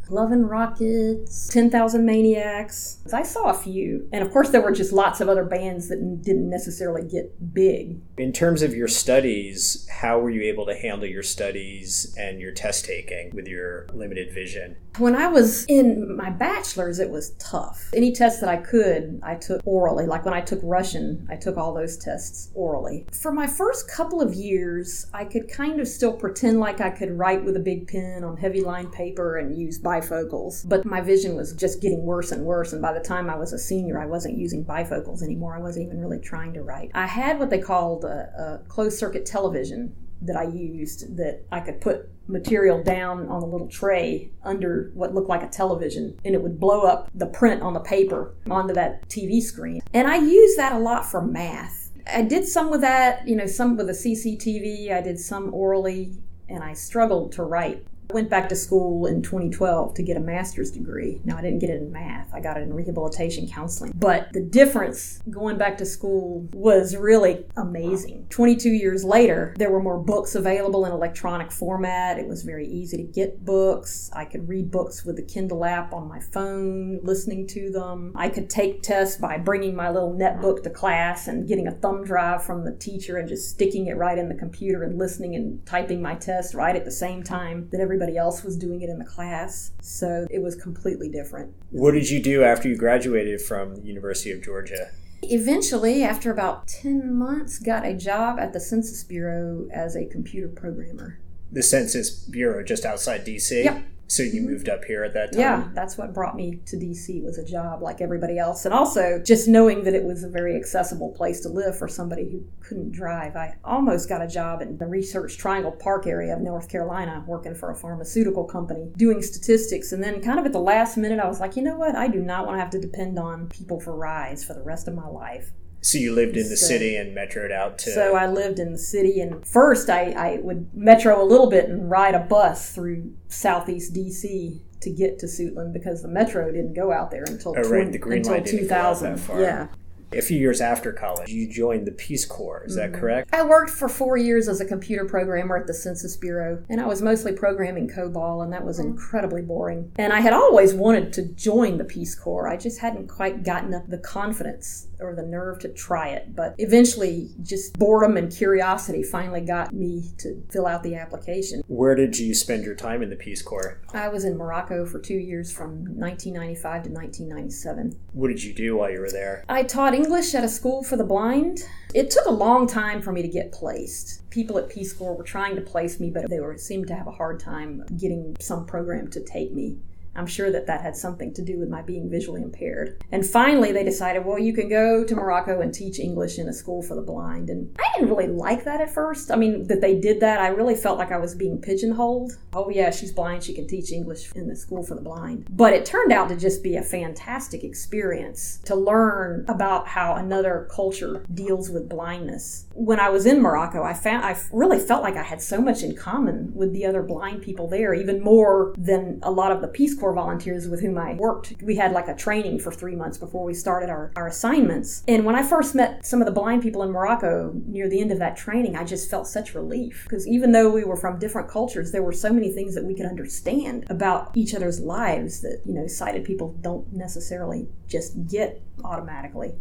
Love 0.08 0.30
and 0.30 0.48
Rockets, 0.48 1.48
10,000 1.48 2.04
Maniacs. 2.04 2.98
I 3.12 3.22
saw 3.22 3.50
a 3.50 3.54
few. 3.54 4.08
And 4.12 4.22
of 4.22 4.30
course, 4.32 4.50
there 4.50 4.60
were 4.60 4.72
just 4.72 4.92
lots 4.92 5.20
of 5.20 5.28
other 5.28 5.44
bands 5.44 5.88
that 5.88 6.22
didn't 6.22 6.48
necessarily 6.48 7.02
get 7.02 7.52
big. 7.52 8.00
In 8.16 8.32
terms 8.32 8.62
of 8.62 8.74
your 8.74 8.88
studies, 8.88 9.88
how 9.90 10.18
were 10.18 10.30
you 10.30 10.42
able 10.42 10.66
to 10.66 10.76
handle 10.76 11.08
your 11.08 11.22
studies 11.22 12.14
and 12.18 12.40
your 12.40 12.52
test 12.52 12.84
taking 12.84 13.34
with 13.34 13.48
your 13.48 13.88
limited 13.92 14.32
vision? 14.32 14.76
When 14.98 15.14
I 15.14 15.28
was 15.28 15.66
in 15.66 16.16
my 16.16 16.30
bachelor's, 16.30 17.00
it 17.00 17.10
was 17.10 17.32
tough. 17.32 17.90
Any 17.94 18.12
test 18.12 18.40
that 18.40 18.48
I 18.48 18.56
could, 18.56 19.20
I 19.22 19.34
took 19.34 19.60
orally. 19.66 20.06
Like 20.06 20.24
when 20.24 20.32
I 20.32 20.40
took 20.40 20.60
Russian, 20.62 21.26
I 21.30 21.36
took 21.36 21.58
all 21.58 21.74
those 21.74 21.98
tests 21.98 22.50
orally. 22.54 23.06
For 23.12 23.30
my 23.30 23.46
first 23.46 23.90
couple 23.90 24.22
of 24.22 24.32
years, 24.32 25.06
I 25.12 25.26
could 25.26 25.50
kind 25.50 25.80
of 25.80 25.88
still 25.88 26.14
pretend 26.14 26.60
like 26.60 26.80
I 26.80 26.88
could 26.88 27.10
write 27.10 27.44
with 27.44 27.56
a 27.56 27.60
big 27.60 27.88
pen 27.88 28.24
on 28.24 28.38
heavy 28.38 28.62
line 28.62 28.90
paper 28.90 29.36
and 29.36 29.58
use 29.58 29.78
bifocals, 29.78 30.66
but 30.66 30.86
my 30.86 31.02
vision 31.02 31.36
was 31.36 31.52
just 31.52 31.82
getting 31.82 32.02
worse 32.02 32.32
and 32.32 32.44
worse. 32.44 32.72
And 32.72 32.80
by 32.80 32.94
the 32.94 33.00
time 33.00 33.28
I 33.28 33.36
was 33.36 33.52
a 33.52 33.58
senior, 33.58 34.00
I 34.00 34.06
wasn't 34.06 34.38
using 34.38 34.64
bifocals 34.64 35.22
anymore. 35.22 35.54
I 35.54 35.60
wasn't 35.60 35.86
even 35.86 36.00
really 36.00 36.20
trying 36.20 36.54
to 36.54 36.62
write. 36.62 36.90
I 36.94 37.06
had 37.06 37.38
what 37.38 37.50
they 37.50 37.58
called 37.58 38.04
a, 38.04 38.62
a 38.64 38.68
closed 38.68 38.98
circuit 38.98 39.26
television 39.26 39.94
that 40.22 40.36
I 40.36 40.44
used 40.44 41.16
that 41.16 41.44
I 41.52 41.60
could 41.60 41.80
put 41.80 42.08
material 42.28 42.82
down 42.82 43.28
on 43.28 43.42
a 43.42 43.46
little 43.46 43.68
tray 43.68 44.30
under 44.42 44.90
what 44.94 45.14
looked 45.14 45.28
like 45.28 45.42
a 45.42 45.48
television 45.48 46.18
and 46.24 46.34
it 46.34 46.42
would 46.42 46.58
blow 46.58 46.82
up 46.82 47.08
the 47.14 47.26
print 47.26 47.62
on 47.62 47.72
the 47.72 47.80
paper 47.80 48.34
onto 48.50 48.74
that 48.74 49.08
TV 49.08 49.40
screen. 49.40 49.80
And 49.94 50.08
I 50.08 50.16
used 50.16 50.58
that 50.58 50.72
a 50.72 50.78
lot 50.78 51.06
for 51.06 51.22
math. 51.22 51.90
I 52.12 52.22
did 52.22 52.46
some 52.46 52.70
with 52.70 52.80
that, 52.82 53.26
you 53.26 53.36
know, 53.36 53.46
some 53.46 53.76
with 53.76 53.88
a 53.88 53.92
CCTV, 53.92 54.92
I 54.92 55.00
did 55.00 55.18
some 55.18 55.52
orally, 55.52 56.18
and 56.48 56.62
I 56.62 56.72
struggled 56.74 57.32
to 57.32 57.42
write 57.42 57.84
went 58.10 58.30
back 58.30 58.48
to 58.48 58.56
school 58.56 59.06
in 59.06 59.22
2012 59.22 59.94
to 59.94 60.02
get 60.02 60.16
a 60.16 60.20
master's 60.20 60.70
degree. 60.70 61.20
Now, 61.24 61.36
I 61.36 61.42
didn't 61.42 61.58
get 61.58 61.70
it 61.70 61.82
in 61.82 61.92
math, 61.92 62.32
I 62.32 62.40
got 62.40 62.56
it 62.56 62.62
in 62.62 62.72
rehabilitation 62.72 63.48
counseling. 63.48 63.92
But 63.94 64.32
the 64.32 64.40
difference 64.40 65.20
going 65.30 65.58
back 65.58 65.78
to 65.78 65.86
school 65.86 66.48
was 66.52 66.96
really 66.96 67.44
amazing. 67.56 68.26
22 68.30 68.70
years 68.70 69.04
later, 69.04 69.54
there 69.58 69.70
were 69.70 69.82
more 69.82 69.98
books 69.98 70.34
available 70.34 70.84
in 70.84 70.92
electronic 70.92 71.50
format. 71.50 72.18
It 72.18 72.26
was 72.26 72.42
very 72.42 72.66
easy 72.66 72.96
to 72.96 73.02
get 73.02 73.44
books. 73.44 74.10
I 74.12 74.24
could 74.24 74.48
read 74.48 74.70
books 74.70 75.04
with 75.04 75.16
the 75.16 75.22
Kindle 75.22 75.64
app 75.64 75.92
on 75.92 76.08
my 76.08 76.20
phone, 76.20 77.00
listening 77.02 77.46
to 77.48 77.70
them. 77.70 78.12
I 78.16 78.28
could 78.28 78.48
take 78.48 78.82
tests 78.82 79.18
by 79.18 79.38
bringing 79.38 79.74
my 79.74 79.90
little 79.90 80.12
netbook 80.12 80.62
to 80.62 80.70
class 80.70 81.28
and 81.28 81.48
getting 81.48 81.66
a 81.66 81.72
thumb 81.72 82.04
drive 82.04 82.44
from 82.44 82.64
the 82.64 82.76
teacher 82.76 83.16
and 83.16 83.28
just 83.28 83.50
sticking 83.50 83.86
it 83.86 83.96
right 83.96 84.18
in 84.18 84.28
the 84.28 84.34
computer 84.34 84.82
and 84.82 84.98
listening 84.98 85.34
and 85.34 85.64
typing 85.66 86.00
my 86.00 86.14
test 86.14 86.54
right 86.54 86.76
at 86.76 86.84
the 86.84 86.90
same 86.90 87.22
time 87.22 87.68
that 87.72 87.80
every 87.80 87.95
everybody 87.96 88.18
else 88.18 88.44
was 88.44 88.56
doing 88.58 88.82
it 88.82 88.90
in 88.90 88.98
the 88.98 89.04
class. 89.04 89.72
So 89.80 90.26
it 90.30 90.40
was 90.40 90.54
completely 90.54 91.08
different. 91.08 91.54
What 91.70 91.92
did 91.92 92.10
you 92.10 92.22
do 92.22 92.44
after 92.44 92.68
you 92.68 92.76
graduated 92.76 93.40
from 93.40 93.76
the 93.76 93.82
University 93.82 94.30
of 94.32 94.42
Georgia? 94.42 94.90
Eventually, 95.22 96.02
after 96.02 96.30
about 96.30 96.68
10 96.68 97.14
months, 97.14 97.58
got 97.58 97.86
a 97.86 97.94
job 97.94 98.38
at 98.38 98.52
the 98.52 98.60
Census 98.60 99.02
Bureau 99.02 99.66
as 99.72 99.96
a 99.96 100.04
computer 100.04 100.48
programmer. 100.48 101.18
The 101.50 101.62
Census 101.62 102.10
Bureau 102.10 102.62
just 102.62 102.84
outside 102.84 103.24
DC? 103.24 103.64
Yep. 103.64 103.82
So 104.08 104.22
you 104.22 104.42
moved 104.42 104.68
up 104.68 104.84
here 104.84 105.02
at 105.02 105.14
that 105.14 105.32
time? 105.32 105.40
Yeah, 105.40 105.68
that's 105.74 105.98
what 105.98 106.14
brought 106.14 106.36
me 106.36 106.60
to 106.66 106.76
DC 106.76 107.24
was 107.24 107.38
a 107.38 107.44
job 107.44 107.82
like 107.82 108.00
everybody 108.00 108.38
else. 108.38 108.64
And 108.64 108.72
also 108.72 109.20
just 109.24 109.48
knowing 109.48 109.82
that 109.84 109.94
it 109.94 110.04
was 110.04 110.22
a 110.22 110.28
very 110.28 110.56
accessible 110.56 111.10
place 111.10 111.40
to 111.40 111.48
live 111.48 111.76
for 111.76 111.88
somebody 111.88 112.30
who 112.30 112.44
couldn't 112.60 112.92
drive. 112.92 113.34
I 113.34 113.54
almost 113.64 114.08
got 114.08 114.22
a 114.22 114.28
job 114.28 114.62
in 114.62 114.78
the 114.78 114.86
Research 114.86 115.38
Triangle 115.38 115.72
Park 115.72 116.06
area 116.06 116.34
of 116.34 116.40
North 116.40 116.68
Carolina 116.68 117.24
working 117.26 117.54
for 117.54 117.70
a 117.70 117.74
pharmaceutical 117.74 118.44
company 118.44 118.92
doing 118.96 119.22
statistics. 119.22 119.90
And 119.90 120.02
then 120.02 120.22
kind 120.22 120.38
of 120.38 120.46
at 120.46 120.52
the 120.52 120.60
last 120.60 120.96
minute, 120.96 121.18
I 121.18 121.26
was 121.26 121.40
like, 121.40 121.56
you 121.56 121.62
know 121.62 121.76
what? 121.76 121.96
I 121.96 122.06
do 122.06 122.20
not 122.20 122.46
want 122.46 122.56
to 122.56 122.60
have 122.60 122.70
to 122.70 122.80
depend 122.80 123.18
on 123.18 123.48
people 123.48 123.80
for 123.80 123.96
rides 123.96 124.44
for 124.44 124.54
the 124.54 124.62
rest 124.62 124.86
of 124.86 124.94
my 124.94 125.08
life. 125.08 125.50
So 125.86 125.98
you 125.98 126.12
lived 126.12 126.36
in 126.36 126.48
the 126.48 126.56
so, 126.56 126.66
city 126.66 126.96
and 126.96 127.16
metroed 127.16 127.52
out 127.52 127.78
to. 127.78 127.92
So 127.92 128.16
I 128.16 128.26
lived 128.26 128.58
in 128.58 128.72
the 128.72 128.78
city, 128.78 129.20
and 129.20 129.46
first 129.46 129.88
I, 129.88 130.10
I 130.10 130.38
would 130.42 130.68
metro 130.74 131.22
a 131.22 131.24
little 131.24 131.48
bit 131.48 131.68
and 131.68 131.88
ride 131.88 132.16
a 132.16 132.18
bus 132.18 132.72
through 132.74 133.12
southeast 133.28 133.94
DC 133.94 134.62
to 134.80 134.90
get 134.90 135.20
to 135.20 135.26
Suitland 135.26 135.72
because 135.72 136.02
the 136.02 136.08
metro 136.08 136.50
didn't 136.50 136.74
go 136.74 136.92
out 136.92 137.12
there 137.12 137.22
until 137.22 137.54
oh, 137.56 137.62
right. 137.68 137.92
the 137.92 137.98
green 137.98 138.26
until 138.26 138.42
2000. 138.42 139.22
Yeah. 139.38 139.68
A 140.12 140.22
few 140.22 140.38
years 140.38 140.60
after 140.60 140.92
college, 140.92 141.28
you 141.28 141.48
joined 141.48 141.86
the 141.86 141.92
Peace 141.92 142.24
Corps. 142.24 142.64
Is 142.66 142.76
mm-hmm. 142.76 142.92
that 142.92 143.00
correct? 143.00 143.34
I 143.34 143.42
worked 143.42 143.70
for 143.70 143.88
four 143.88 144.16
years 144.16 144.48
as 144.48 144.60
a 144.60 144.64
computer 144.64 145.04
programmer 145.04 145.56
at 145.56 145.66
the 145.66 145.74
Census 145.74 146.16
Bureau, 146.16 146.62
and 146.68 146.80
I 146.80 146.86
was 146.86 147.02
mostly 147.02 147.32
programming 147.32 147.88
COBOL, 147.88 148.44
and 148.44 148.52
that 148.52 148.64
was 148.64 148.78
mm-hmm. 148.78 148.90
incredibly 148.90 149.42
boring. 149.42 149.92
And 149.96 150.12
I 150.12 150.20
had 150.20 150.32
always 150.32 150.74
wanted 150.74 151.12
to 151.14 151.22
join 151.34 151.78
the 151.78 151.84
Peace 151.84 152.14
Corps. 152.14 152.48
I 152.48 152.56
just 152.56 152.78
hadn't 152.78 153.08
quite 153.08 153.42
gotten 153.42 153.74
up 153.74 153.88
the 153.88 153.98
confidence 153.98 154.88
or 155.00 155.14
the 155.14 155.22
nerve 155.22 155.58
to 155.60 155.68
try 155.68 156.08
it. 156.08 156.34
But 156.34 156.54
eventually, 156.58 157.30
just 157.42 157.78
boredom 157.78 158.16
and 158.16 158.34
curiosity 158.34 159.02
finally 159.02 159.40
got 159.40 159.72
me 159.72 160.10
to 160.18 160.42
fill 160.50 160.66
out 160.66 160.82
the 160.82 160.94
application. 160.94 161.62
Where 161.66 161.94
did 161.94 162.18
you 162.18 162.34
spend 162.34 162.64
your 162.64 162.74
time 162.74 163.02
in 163.02 163.10
the 163.10 163.16
Peace 163.16 163.42
Corps? 163.42 163.80
I 163.92 164.08
was 164.08 164.24
in 164.24 164.36
Morocco 164.36 164.86
for 164.86 164.98
two 164.98 165.18
years 165.18 165.52
from 165.52 165.84
1995 165.96 166.84
to 166.84 166.90
1997. 166.90 167.98
What 168.12 168.28
did 168.28 168.42
you 168.42 168.54
do 168.54 168.76
while 168.76 168.90
you 168.90 169.00
were 169.00 169.10
there? 169.10 169.44
I 169.48 169.62
taught 169.62 169.94
English 169.96 170.34
at 170.34 170.44
a 170.44 170.48
school 170.48 170.82
for 170.82 170.96
the 170.96 171.04
blind. 171.04 171.60
It 171.94 172.10
took 172.10 172.26
a 172.26 172.30
long 172.30 172.66
time 172.66 173.00
for 173.00 173.12
me 173.12 173.22
to 173.22 173.28
get 173.28 173.50
placed. 173.50 174.28
People 174.28 174.58
at 174.58 174.68
Peace 174.68 174.92
Corps 174.92 175.16
were 175.16 175.24
trying 175.24 175.56
to 175.56 175.62
place 175.62 175.98
me, 175.98 176.10
but 176.10 176.28
they 176.28 176.38
were 176.38 176.58
seemed 176.58 176.86
to 176.88 176.94
have 176.94 177.06
a 177.06 177.12
hard 177.12 177.40
time 177.40 177.82
getting 177.96 178.36
some 178.38 178.66
program 178.66 179.08
to 179.08 179.24
take 179.24 179.54
me. 179.54 179.78
I'm 180.16 180.26
sure 180.26 180.50
that 180.50 180.66
that 180.66 180.82
had 180.82 180.96
something 180.96 181.32
to 181.34 181.42
do 181.42 181.58
with 181.58 181.68
my 181.68 181.82
being 181.82 182.10
visually 182.10 182.42
impaired. 182.42 183.02
And 183.12 183.24
finally, 183.26 183.72
they 183.72 183.84
decided, 183.84 184.24
well, 184.24 184.38
you 184.38 184.52
can 184.52 184.68
go 184.68 185.04
to 185.04 185.14
Morocco 185.14 185.60
and 185.60 185.72
teach 185.72 185.98
English 185.98 186.38
in 186.38 186.48
a 186.48 186.52
school 186.52 186.82
for 186.82 186.94
the 186.94 187.02
blind. 187.02 187.50
And 187.50 187.76
I 187.78 187.84
didn't 187.94 188.14
really 188.14 188.28
like 188.28 188.64
that 188.64 188.80
at 188.80 188.92
first. 188.92 189.30
I 189.30 189.36
mean, 189.36 189.66
that 189.68 189.80
they 189.80 189.98
did 189.98 190.20
that, 190.20 190.40
I 190.40 190.48
really 190.48 190.74
felt 190.74 190.98
like 190.98 191.12
I 191.12 191.18
was 191.18 191.34
being 191.34 191.60
pigeonholed. 191.60 192.32
Oh, 192.54 192.70
yeah, 192.70 192.90
she's 192.90 193.12
blind, 193.12 193.44
she 193.44 193.54
can 193.54 193.66
teach 193.66 193.92
English 193.92 194.32
in 194.34 194.48
the 194.48 194.56
school 194.56 194.82
for 194.82 194.94
the 194.94 195.02
blind. 195.02 195.46
But 195.50 195.72
it 195.72 195.84
turned 195.84 196.12
out 196.12 196.28
to 196.28 196.36
just 196.36 196.62
be 196.62 196.76
a 196.76 196.82
fantastic 196.82 197.64
experience 197.64 198.60
to 198.64 198.74
learn 198.74 199.44
about 199.48 199.88
how 199.88 200.14
another 200.14 200.68
culture 200.74 201.24
deals 201.34 201.70
with 201.70 201.88
blindness. 201.88 202.66
When 202.74 203.00
I 203.00 203.08
was 203.08 203.26
in 203.26 203.40
Morocco, 203.40 203.82
I 203.82 203.94
found 203.94 204.24
I 204.24 204.36
really 204.52 204.78
felt 204.78 205.02
like 205.02 205.16
I 205.16 205.22
had 205.22 205.40
so 205.40 205.60
much 205.60 205.82
in 205.82 205.94
common 205.94 206.52
with 206.54 206.72
the 206.72 206.86
other 206.86 207.02
blind 207.02 207.42
people 207.42 207.68
there, 207.68 207.94
even 207.94 208.22
more 208.22 208.74
than 208.76 209.20
a 209.22 209.30
lot 209.30 209.52
of 209.52 209.60
the 209.60 209.68
Peace 209.68 209.94
Corps 209.98 210.05
Volunteers 210.12 210.68
with 210.68 210.80
whom 210.80 210.98
I 210.98 211.14
worked. 211.14 211.54
We 211.62 211.76
had 211.76 211.92
like 211.92 212.08
a 212.08 212.14
training 212.14 212.60
for 212.60 212.72
three 212.72 212.94
months 212.94 213.18
before 213.18 213.44
we 213.44 213.54
started 213.54 213.90
our, 213.90 214.12
our 214.16 214.26
assignments. 214.26 215.02
And 215.08 215.24
when 215.24 215.34
I 215.34 215.42
first 215.42 215.74
met 215.74 216.04
some 216.04 216.20
of 216.20 216.26
the 216.26 216.32
blind 216.32 216.62
people 216.62 216.82
in 216.82 216.90
Morocco 216.90 217.52
near 217.66 217.88
the 217.88 218.00
end 218.00 218.12
of 218.12 218.18
that 218.18 218.36
training, 218.36 218.76
I 218.76 218.84
just 218.84 219.10
felt 219.10 219.26
such 219.26 219.54
relief 219.54 220.04
because 220.04 220.26
even 220.26 220.52
though 220.52 220.70
we 220.70 220.84
were 220.84 220.96
from 220.96 221.18
different 221.18 221.48
cultures, 221.48 221.92
there 221.92 222.02
were 222.02 222.12
so 222.12 222.32
many 222.32 222.52
things 222.52 222.74
that 222.74 222.84
we 222.84 222.94
could 222.94 223.06
understand 223.06 223.86
about 223.88 224.36
each 224.36 224.54
other's 224.54 224.80
lives 224.80 225.40
that, 225.42 225.62
you 225.64 225.74
know, 225.74 225.86
sighted 225.86 226.24
people 226.24 226.56
don't 226.60 226.92
necessarily 226.92 227.68
just 227.88 228.26
get 228.26 228.62
automatically. 228.84 229.54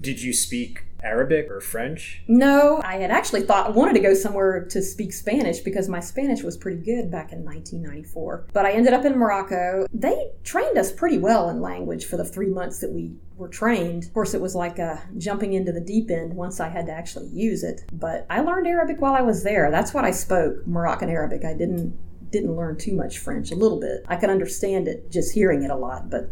Did 0.00 0.22
you 0.22 0.32
speak 0.32 0.84
Arabic 1.02 1.50
or 1.50 1.60
French? 1.60 2.22
No, 2.28 2.80
I 2.84 2.96
had 2.96 3.10
actually 3.10 3.42
thought 3.42 3.66
I 3.66 3.70
wanted 3.70 3.94
to 3.94 4.00
go 4.00 4.14
somewhere 4.14 4.64
to 4.66 4.82
speak 4.82 5.12
Spanish 5.12 5.60
because 5.60 5.88
my 5.88 6.00
Spanish 6.00 6.42
was 6.42 6.56
pretty 6.56 6.82
good 6.82 7.10
back 7.10 7.32
in 7.32 7.44
1994. 7.44 8.46
But 8.52 8.66
I 8.66 8.72
ended 8.72 8.92
up 8.92 9.04
in 9.04 9.18
Morocco. 9.18 9.86
They 9.92 10.30
trained 10.44 10.78
us 10.78 10.92
pretty 10.92 11.18
well 11.18 11.50
in 11.50 11.60
language 11.60 12.04
for 12.06 12.16
the 12.16 12.24
three 12.24 12.50
months 12.50 12.80
that 12.80 12.92
we 12.92 13.12
were 13.36 13.48
trained. 13.48 14.04
Of 14.04 14.14
course, 14.14 14.34
it 14.34 14.40
was 14.40 14.54
like 14.54 14.78
uh, 14.78 14.96
jumping 15.18 15.52
into 15.52 15.72
the 15.72 15.80
deep 15.80 16.10
end 16.10 16.34
once 16.34 16.60
I 16.60 16.68
had 16.68 16.86
to 16.86 16.92
actually 16.92 17.28
use 17.28 17.62
it. 17.64 17.82
But 17.92 18.26
I 18.30 18.40
learned 18.40 18.66
Arabic 18.66 19.00
while 19.00 19.14
I 19.14 19.22
was 19.22 19.42
there. 19.42 19.70
That's 19.70 19.92
what 19.92 20.04
I 20.04 20.10
spoke 20.12 20.66
Moroccan 20.66 21.10
Arabic. 21.10 21.44
I 21.44 21.54
didn't 21.54 21.98
didn't 22.30 22.56
learn 22.56 22.78
too 22.78 22.94
much 22.94 23.18
French. 23.18 23.52
A 23.52 23.54
little 23.54 23.78
bit. 23.78 24.04
I 24.08 24.16
could 24.16 24.30
understand 24.30 24.88
it 24.88 25.10
just 25.10 25.34
hearing 25.34 25.62
it 25.64 25.70
a 25.70 25.76
lot, 25.76 26.08
but 26.08 26.30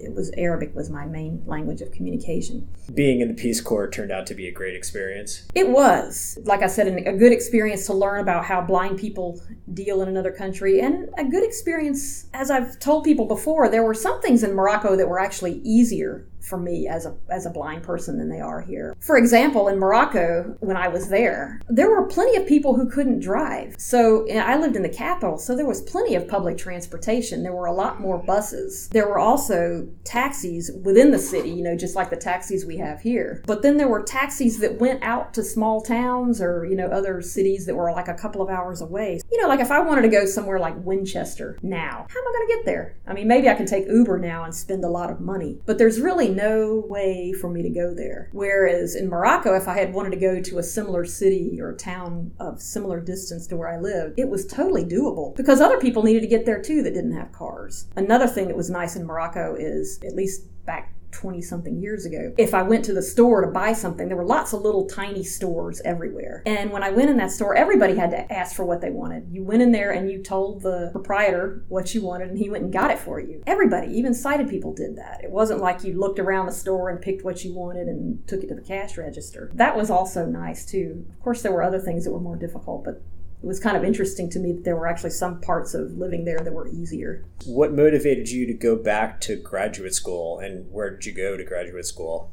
it 0.00 0.14
was 0.14 0.30
Arabic 0.36 0.74
was 0.74 0.90
my 0.90 1.06
main 1.06 1.42
language 1.46 1.80
of 1.80 1.92
communication. 1.92 2.68
Being 2.94 3.20
in 3.20 3.28
the 3.28 3.34
Peace 3.34 3.60
Corps 3.60 3.88
turned 3.88 4.10
out 4.10 4.26
to 4.26 4.34
be 4.34 4.48
a 4.48 4.52
great 4.52 4.74
experience. 4.74 5.46
It 5.54 5.68
was, 5.68 6.38
like 6.44 6.62
I 6.62 6.66
said, 6.66 6.86
a 6.86 7.12
good 7.12 7.32
experience 7.32 7.86
to 7.86 7.94
learn 7.94 8.20
about 8.20 8.44
how 8.44 8.60
blind 8.60 8.98
people 8.98 9.40
deal 9.72 10.02
in 10.02 10.08
another 10.08 10.32
country, 10.32 10.80
and 10.80 11.08
a 11.18 11.24
good 11.24 11.44
experience. 11.44 12.26
As 12.32 12.50
I've 12.50 12.78
told 12.78 13.04
people 13.04 13.26
before, 13.26 13.68
there 13.68 13.84
were 13.84 13.94
some 13.94 14.20
things 14.20 14.42
in 14.42 14.54
Morocco 14.54 14.96
that 14.96 15.08
were 15.08 15.20
actually 15.20 15.60
easier 15.64 16.26
for 16.40 16.58
me 16.58 16.88
as 16.88 17.06
a 17.06 17.14
as 17.28 17.46
a 17.46 17.50
blind 17.50 17.82
person 17.82 18.18
than 18.18 18.28
they 18.28 18.40
are 18.40 18.60
here. 18.60 18.96
For 19.00 19.16
example, 19.16 19.68
in 19.68 19.78
Morocco 19.78 20.56
when 20.60 20.76
I 20.76 20.88
was 20.88 21.08
there, 21.08 21.60
there 21.68 21.90
were 21.90 22.06
plenty 22.06 22.36
of 22.36 22.46
people 22.46 22.74
who 22.74 22.88
couldn't 22.88 23.20
drive. 23.20 23.74
So 23.78 24.28
I 24.30 24.56
lived 24.56 24.76
in 24.76 24.82
the 24.82 24.88
capital, 24.88 25.38
so 25.38 25.56
there 25.56 25.66
was 25.66 25.82
plenty 25.82 26.14
of 26.14 26.28
public 26.28 26.56
transportation. 26.56 27.42
There 27.42 27.52
were 27.52 27.66
a 27.66 27.72
lot 27.72 28.00
more 28.00 28.18
buses. 28.18 28.88
There 28.88 29.08
were 29.08 29.18
also 29.18 29.88
taxis 30.04 30.70
within 30.82 31.10
the 31.10 31.18
city, 31.18 31.50
you 31.50 31.62
know, 31.62 31.76
just 31.76 31.96
like 31.96 32.10
the 32.10 32.16
taxis 32.16 32.64
we 32.64 32.76
have 32.78 33.00
here. 33.00 33.42
But 33.46 33.62
then 33.62 33.76
there 33.76 33.88
were 33.88 34.02
taxis 34.02 34.58
that 34.60 34.80
went 34.80 35.02
out 35.02 35.34
to 35.34 35.42
small 35.42 35.80
towns 35.80 36.40
or, 36.40 36.64
you 36.64 36.76
know, 36.76 36.86
other 36.86 37.22
cities 37.22 37.66
that 37.66 37.74
were 37.74 37.92
like 37.92 38.08
a 38.08 38.14
couple 38.14 38.42
of 38.42 38.48
hours 38.48 38.80
away. 38.80 39.20
You 39.30 39.40
know, 39.40 39.48
like 39.48 39.60
if 39.60 39.70
I 39.70 39.80
wanted 39.80 40.02
to 40.02 40.08
go 40.08 40.26
somewhere 40.26 40.58
like 40.58 40.74
Winchester 40.84 41.58
now, 41.62 42.06
how 42.08 42.20
am 42.20 42.28
I 42.28 42.32
going 42.32 42.48
to 42.48 42.54
get 42.56 42.64
there? 42.64 42.96
I 43.06 43.12
mean, 43.12 43.28
maybe 43.28 43.48
I 43.48 43.54
can 43.54 43.66
take 43.66 43.86
Uber 43.88 44.18
now 44.18 44.44
and 44.44 44.54
spend 44.54 44.84
a 44.84 44.88
lot 44.88 45.10
of 45.10 45.20
money, 45.20 45.60
but 45.66 45.78
there's 45.78 46.00
really 46.00 46.29
no 46.30 46.84
way 46.88 47.32
for 47.32 47.50
me 47.50 47.62
to 47.62 47.70
go 47.70 47.94
there. 47.94 48.28
Whereas 48.32 48.94
in 48.94 49.08
Morocco, 49.08 49.54
if 49.54 49.68
I 49.68 49.74
had 49.74 49.92
wanted 49.92 50.10
to 50.10 50.16
go 50.16 50.40
to 50.40 50.58
a 50.58 50.62
similar 50.62 51.04
city 51.04 51.60
or 51.60 51.74
town 51.74 52.32
of 52.38 52.60
similar 52.60 53.00
distance 53.00 53.46
to 53.48 53.56
where 53.56 53.68
I 53.68 53.78
lived, 53.78 54.18
it 54.18 54.28
was 54.28 54.46
totally 54.46 54.84
doable 54.84 55.34
because 55.36 55.60
other 55.60 55.78
people 55.78 56.02
needed 56.02 56.20
to 56.20 56.26
get 56.26 56.46
there 56.46 56.60
too 56.60 56.82
that 56.82 56.94
didn't 56.94 57.12
have 57.12 57.32
cars. 57.32 57.86
Another 57.96 58.26
thing 58.26 58.48
that 58.48 58.56
was 58.56 58.70
nice 58.70 58.96
in 58.96 59.06
Morocco 59.06 59.54
is, 59.58 59.98
at 60.04 60.14
least 60.14 60.46
back 60.64 60.92
20 61.12 61.42
something 61.42 61.80
years 61.80 62.04
ago. 62.04 62.32
If 62.38 62.54
I 62.54 62.62
went 62.62 62.84
to 62.86 62.92
the 62.92 63.02
store 63.02 63.40
to 63.40 63.50
buy 63.50 63.72
something, 63.72 64.08
there 64.08 64.16
were 64.16 64.24
lots 64.24 64.52
of 64.52 64.62
little 64.62 64.86
tiny 64.86 65.24
stores 65.24 65.80
everywhere. 65.84 66.42
And 66.46 66.70
when 66.70 66.82
I 66.82 66.90
went 66.90 67.10
in 67.10 67.16
that 67.18 67.30
store, 67.30 67.54
everybody 67.54 67.96
had 67.96 68.10
to 68.10 68.32
ask 68.32 68.54
for 68.54 68.64
what 68.64 68.80
they 68.80 68.90
wanted. 68.90 69.28
You 69.30 69.42
went 69.42 69.62
in 69.62 69.72
there 69.72 69.90
and 69.90 70.10
you 70.10 70.22
told 70.22 70.62
the 70.62 70.90
proprietor 70.92 71.64
what 71.68 71.94
you 71.94 72.02
wanted, 72.02 72.30
and 72.30 72.38
he 72.38 72.50
went 72.50 72.64
and 72.64 72.72
got 72.72 72.90
it 72.90 72.98
for 72.98 73.20
you. 73.20 73.42
Everybody, 73.46 73.92
even 73.92 74.14
sighted 74.14 74.48
people, 74.48 74.72
did 74.72 74.96
that. 74.96 75.22
It 75.22 75.30
wasn't 75.30 75.60
like 75.60 75.84
you 75.84 75.98
looked 75.98 76.18
around 76.18 76.46
the 76.46 76.52
store 76.52 76.90
and 76.90 77.00
picked 77.00 77.24
what 77.24 77.44
you 77.44 77.54
wanted 77.54 77.88
and 77.88 78.26
took 78.26 78.42
it 78.42 78.48
to 78.48 78.54
the 78.54 78.60
cash 78.60 78.96
register. 78.96 79.50
That 79.54 79.76
was 79.76 79.90
also 79.90 80.26
nice 80.26 80.64
too. 80.64 81.06
Of 81.12 81.20
course, 81.20 81.42
there 81.42 81.52
were 81.52 81.62
other 81.62 81.80
things 81.80 82.04
that 82.04 82.12
were 82.12 82.20
more 82.20 82.36
difficult, 82.36 82.84
but 82.84 83.02
it 83.42 83.46
was 83.46 83.58
kind 83.58 83.76
of 83.76 83.84
interesting 83.84 84.28
to 84.30 84.38
me 84.38 84.52
that 84.52 84.64
there 84.64 84.76
were 84.76 84.86
actually 84.86 85.10
some 85.10 85.40
parts 85.40 85.72
of 85.74 85.92
living 85.92 86.24
there 86.24 86.40
that 86.40 86.52
were 86.52 86.68
easier. 86.68 87.24
What 87.46 87.72
motivated 87.72 88.28
you 88.28 88.46
to 88.46 88.52
go 88.52 88.76
back 88.76 89.20
to 89.22 89.36
graduate 89.36 89.94
school 89.94 90.38
and 90.38 90.70
where 90.70 90.90
did 90.90 91.06
you 91.06 91.12
go 91.12 91.36
to 91.36 91.44
graduate 91.44 91.86
school? 91.86 92.32